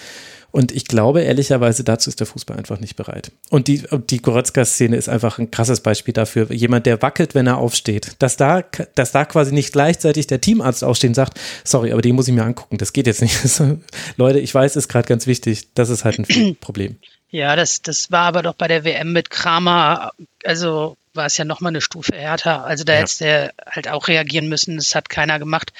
[0.53, 3.31] Und ich glaube, ehrlicherweise, dazu ist der Fußball einfach nicht bereit.
[3.49, 3.81] Und die,
[4.11, 6.53] die Goretzka-Szene ist einfach ein krasses Beispiel dafür.
[6.53, 8.11] Jemand, der wackelt, wenn er aufsteht.
[8.19, 8.61] Dass da,
[8.93, 12.35] dass da quasi nicht gleichzeitig der Teamarzt aufsteht und sagt, sorry, aber den muss ich
[12.35, 12.77] mir angucken.
[12.77, 13.35] Das geht jetzt nicht.
[14.17, 15.73] Leute, ich weiß, ist gerade ganz wichtig.
[15.73, 16.97] Das ist halt ein Problem.
[17.31, 20.11] Ja, das, das war aber doch bei der WM mit Kramer,
[20.43, 22.63] also war es ja nochmal eine Stufe härter.
[22.63, 22.99] Also da ja.
[22.99, 24.77] hätte der halt auch reagieren müssen.
[24.77, 25.73] Das hat keiner gemacht.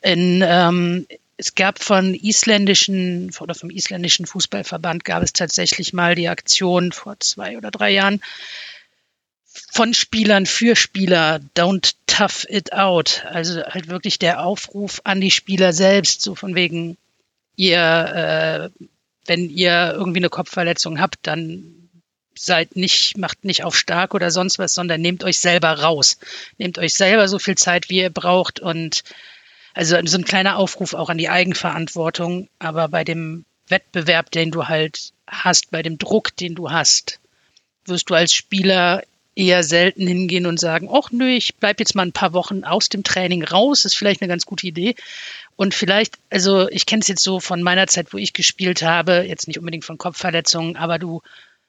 [0.00, 1.06] In, ähm,
[1.38, 7.18] es gab von isländischen oder vom isländischen Fußballverband gab es tatsächlich mal die Aktion vor
[7.20, 8.20] zwei oder drei Jahren
[9.70, 13.24] von Spielern für Spieler, don't tough it out.
[13.26, 16.96] Also halt wirklich der Aufruf an die Spieler selbst, so von wegen,
[17.56, 18.84] ihr, äh,
[19.26, 21.88] wenn ihr irgendwie eine Kopfverletzung habt, dann
[22.36, 26.18] seid nicht, macht nicht auf stark oder sonst was, sondern nehmt euch selber raus.
[26.56, 29.02] Nehmt euch selber so viel Zeit, wie ihr braucht und
[29.74, 34.66] also so ein kleiner Aufruf auch an die Eigenverantwortung, aber bei dem Wettbewerb, den du
[34.66, 37.20] halt hast, bei dem Druck, den du hast,
[37.84, 39.02] wirst du als Spieler
[39.38, 42.88] eher selten hingehen und sagen, ach nö, ich bleibe jetzt mal ein paar Wochen aus
[42.88, 44.96] dem Training raus, ist vielleicht eine ganz gute Idee.
[45.54, 49.24] Und vielleicht, also ich kenne es jetzt so von meiner Zeit, wo ich gespielt habe,
[49.28, 51.22] jetzt nicht unbedingt von Kopfverletzungen, aber du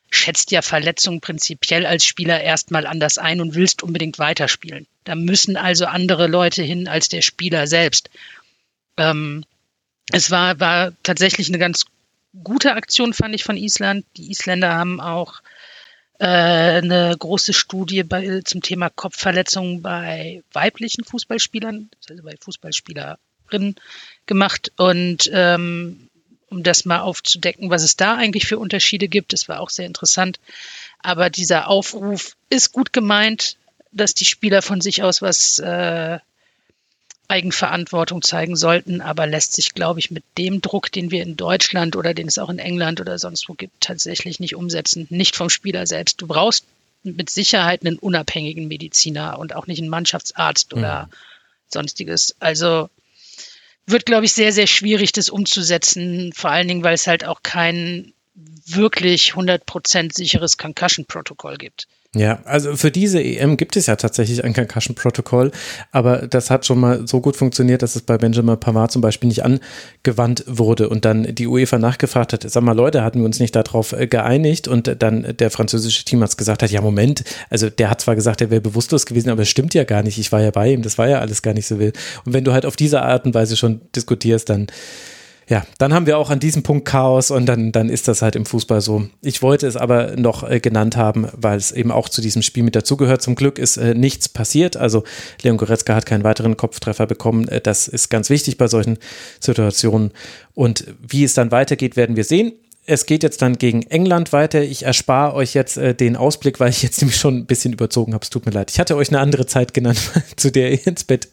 [0.09, 4.87] schätzt ja Verletzungen prinzipiell als Spieler erstmal anders ein und willst unbedingt weiterspielen.
[5.03, 8.09] Da müssen also andere Leute hin als der Spieler selbst.
[8.97, 9.45] Ähm,
[10.11, 11.85] es war, war tatsächlich eine ganz
[12.43, 14.05] gute Aktion, fand ich, von Island.
[14.17, 15.41] Die Isländer haben auch
[16.19, 23.75] äh, eine große Studie bei, zum Thema Kopfverletzungen bei weiblichen Fußballspielern, also bei Fußballspielerinnen
[24.25, 24.71] gemacht.
[24.77, 26.08] Und ähm,
[26.49, 29.85] um das mal aufzudecken, was es da eigentlich für Unterschiede gibt, das war auch sehr
[29.85, 30.39] interessant.
[31.01, 33.57] Aber dieser Aufruf ist gut gemeint,
[33.91, 36.19] dass die Spieler von sich aus was äh,
[37.27, 41.95] Eigenverantwortung zeigen sollten, aber lässt sich, glaube ich, mit dem Druck, den wir in Deutschland
[41.95, 45.05] oder den es auch in England oder sonst wo gibt, tatsächlich nicht umsetzen.
[45.09, 46.21] Nicht vom Spieler selbst.
[46.21, 46.65] Du brauchst
[47.03, 51.15] mit Sicherheit einen unabhängigen Mediziner und auch nicht einen Mannschaftsarzt oder mhm.
[51.69, 52.35] sonstiges.
[52.39, 52.89] Also
[53.91, 56.31] wird, glaube ich, sehr, sehr schwierig, das umzusetzen.
[56.33, 58.13] Vor allen Dingen, weil es halt auch kein
[58.65, 61.87] wirklich 100% sicheres Concussion-Protokoll gibt.
[62.15, 65.51] Ja, also für diese EM gibt es ja tatsächlich ein Concussion-Protokoll,
[65.91, 69.27] aber das hat schon mal so gut funktioniert, dass es bei Benjamin Pavard zum Beispiel
[69.27, 73.39] nicht angewandt wurde und dann die UEFA nachgefragt hat, sag mal Leute, hatten wir uns
[73.39, 77.91] nicht darauf äh, geeinigt und dann der französische Teamarzt gesagt hat, ja Moment, also der
[77.91, 80.41] hat zwar gesagt, er wäre bewusstlos gewesen, aber es stimmt ja gar nicht, ich war
[80.41, 81.95] ja bei ihm, das war ja alles gar nicht so wild.
[82.25, 84.65] Und wenn du halt auf diese Art und Weise schon diskutierst, dann
[85.49, 88.35] ja, dann haben wir auch an diesem Punkt Chaos und dann, dann ist das halt
[88.35, 89.07] im Fußball so.
[89.21, 92.61] Ich wollte es aber noch äh, genannt haben, weil es eben auch zu diesem Spiel
[92.61, 93.23] mit dazugehört.
[93.23, 94.77] Zum Glück ist äh, nichts passiert.
[94.77, 95.03] Also
[95.41, 97.47] Leon Goretzka hat keinen weiteren Kopftreffer bekommen.
[97.47, 98.99] Äh, das ist ganz wichtig bei solchen
[99.39, 100.11] Situationen.
[100.53, 102.53] Und wie es dann weitergeht, werden wir sehen.
[102.85, 104.61] Es geht jetzt dann gegen England weiter.
[104.61, 108.13] Ich erspare euch jetzt äh, den Ausblick, weil ich jetzt nämlich schon ein bisschen überzogen
[108.13, 108.23] habe.
[108.23, 108.69] Es tut mir leid.
[108.69, 109.99] Ich hatte euch eine andere Zeit genannt,
[110.35, 111.27] zu der ihr ins Bett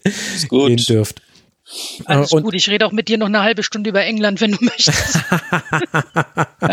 [0.48, 1.20] gehen dürft.
[2.04, 4.52] Alles und, gut, ich rede auch mit dir noch eine halbe Stunde über England, wenn
[4.52, 5.18] du möchtest.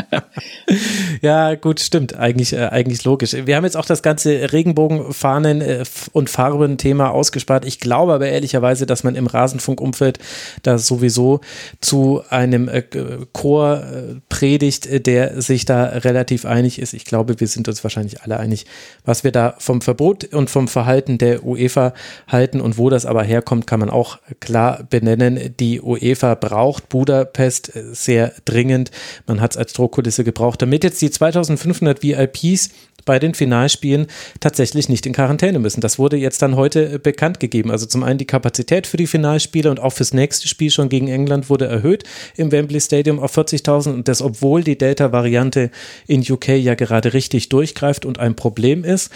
[1.21, 2.15] ja, gut, stimmt.
[2.15, 3.33] Eigentlich, äh, eigentlich logisch.
[3.33, 7.65] Wir haben jetzt auch das ganze Regenbogenfahnen- äh, und Farben-Thema ausgespart.
[7.65, 10.19] Ich glaube aber ehrlicherweise, dass man im Rasenfunkumfeld
[10.61, 11.41] da sowieso
[11.81, 12.83] zu einem äh,
[13.31, 16.93] Chor äh, predigt, äh, der sich da relativ einig ist.
[16.93, 18.65] Ich glaube, wir sind uns wahrscheinlich alle einig,
[19.05, 21.93] was wir da vom Verbot und vom Verhalten der UEFA
[22.27, 25.55] halten und wo das aber herkommt, kann man auch klar benennen.
[25.59, 28.91] Die UEFA braucht Budapest sehr dringend.
[29.27, 32.69] Man hat es als Druckkulisse gebraucht, damit jetzt die 2500 VIPs
[33.05, 34.07] bei den Finalspielen
[34.39, 35.81] tatsächlich nicht in Quarantäne müssen.
[35.81, 37.71] Das wurde jetzt dann heute bekannt gegeben.
[37.71, 41.07] Also zum einen die Kapazität für die Finalspiele und auch fürs nächste Spiel schon gegen
[41.07, 42.03] England wurde erhöht
[42.35, 45.71] im Wembley Stadium auf 40.000 und das, obwohl die Delta-Variante
[46.07, 49.11] in UK ja gerade richtig durchgreift und ein Problem ist.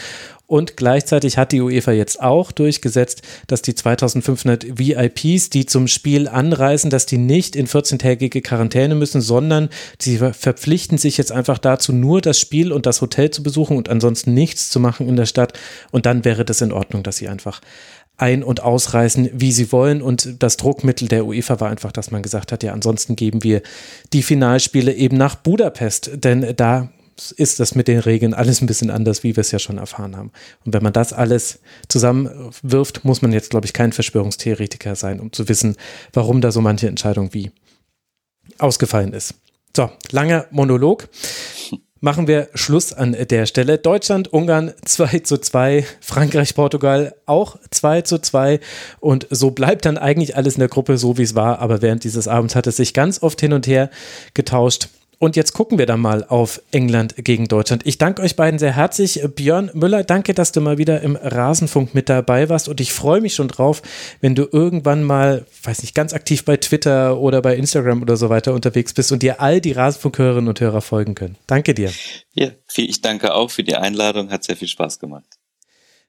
[0.47, 6.29] Und gleichzeitig hat die UEFA jetzt auch durchgesetzt, dass die 2500 VIPs, die zum Spiel
[6.29, 9.67] anreisen, dass die nicht in 14-tägige Quarantäne müssen, sondern
[9.99, 13.89] sie verpflichten sich jetzt einfach dazu, nur das Spiel und das Hotel zu besuchen und
[13.89, 15.51] ansonsten nichts zu machen in der Stadt.
[15.91, 17.59] Und dann wäre das in Ordnung, dass sie einfach
[18.15, 20.01] ein- und ausreisen, wie sie wollen.
[20.01, 23.61] Und das Druckmittel der UEFA war einfach, dass man gesagt hat, ja, ansonsten geben wir
[24.13, 26.89] die Finalspiele eben nach Budapest, denn da
[27.35, 30.15] ist das mit den Regeln alles ein bisschen anders, wie wir es ja schon erfahren
[30.15, 30.31] haben.
[30.65, 35.31] Und wenn man das alles zusammenwirft, muss man jetzt, glaube ich, kein Verschwörungstheoretiker sein, um
[35.31, 35.75] zu wissen,
[36.13, 37.51] warum da so manche Entscheidung wie
[38.59, 39.35] ausgefallen ist.
[39.75, 41.07] So, langer Monolog.
[41.99, 43.79] Machen wir Schluss an der Stelle.
[43.79, 48.59] Deutschland, Ungarn 2 zu 2, Frankreich, Portugal auch 2 zu 2.
[48.99, 51.57] Und so bleibt dann eigentlich alles in der Gruppe so, wie es war.
[51.59, 53.89] Aber während dieses Abends hat es sich ganz oft hin und her
[54.35, 54.89] getauscht.
[55.19, 57.85] Und jetzt gucken wir dann mal auf England gegen Deutschland.
[57.85, 59.21] Ich danke euch beiden sehr herzlich.
[59.35, 62.69] Björn Müller, danke, dass du mal wieder im Rasenfunk mit dabei warst.
[62.69, 63.81] Und ich freue mich schon drauf,
[64.21, 68.29] wenn du irgendwann mal, weiß nicht, ganz aktiv bei Twitter oder bei Instagram oder so
[68.29, 71.35] weiter unterwegs bist und dir all die Rasenfunkhörerinnen und Hörer folgen können.
[71.47, 71.91] Danke dir.
[72.33, 74.29] Ja, ich danke auch für die Einladung.
[74.29, 75.36] Hat sehr viel Spaß gemacht.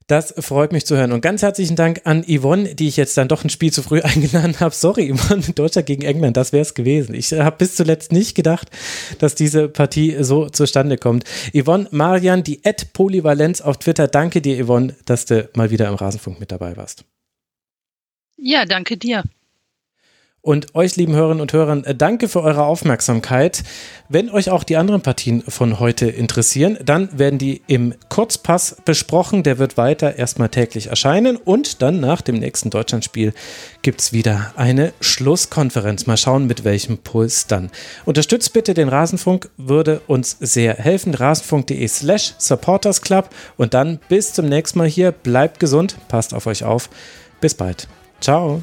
[0.09, 1.13] Das freut mich zu hören.
[1.13, 4.01] Und ganz herzlichen Dank an Yvonne, die ich jetzt dann doch ein Spiel zu früh
[4.03, 4.75] eingeladen habe.
[4.75, 7.15] Sorry, Yvonne, Deutschland gegen England, das wäre es gewesen.
[7.15, 8.71] Ich habe bis zuletzt nicht gedacht,
[9.19, 11.25] dass diese Partie so zustande kommt.
[11.55, 14.09] Yvonne Marian, die Ad Polyvalenz auf Twitter.
[14.09, 17.05] Danke dir, Yvonne, dass du mal wieder im Rasenfunk mit dabei warst.
[18.39, 19.25] Ja, danke dir.
[20.41, 23.65] Und euch, lieben Hörerinnen und Hörern, äh, danke für eure Aufmerksamkeit.
[24.09, 29.43] Wenn euch auch die anderen Partien von heute interessieren, dann werden die im Kurzpass besprochen.
[29.43, 33.35] Der wird weiter erstmal täglich erscheinen und dann nach dem nächsten Deutschlandspiel
[33.83, 36.07] gibt es wieder eine Schlusskonferenz.
[36.07, 37.71] Mal schauen, mit welchem Puls dann.
[38.05, 41.15] Unterstützt bitte den Rasenfunk, würde uns sehr helfen.
[41.15, 45.11] Rasenfunk.de slash supportersclub und dann bis zum nächsten Mal hier.
[45.11, 46.89] Bleibt gesund, passt auf euch auf.
[47.41, 47.89] Bis bald.
[48.21, 48.63] Ciao.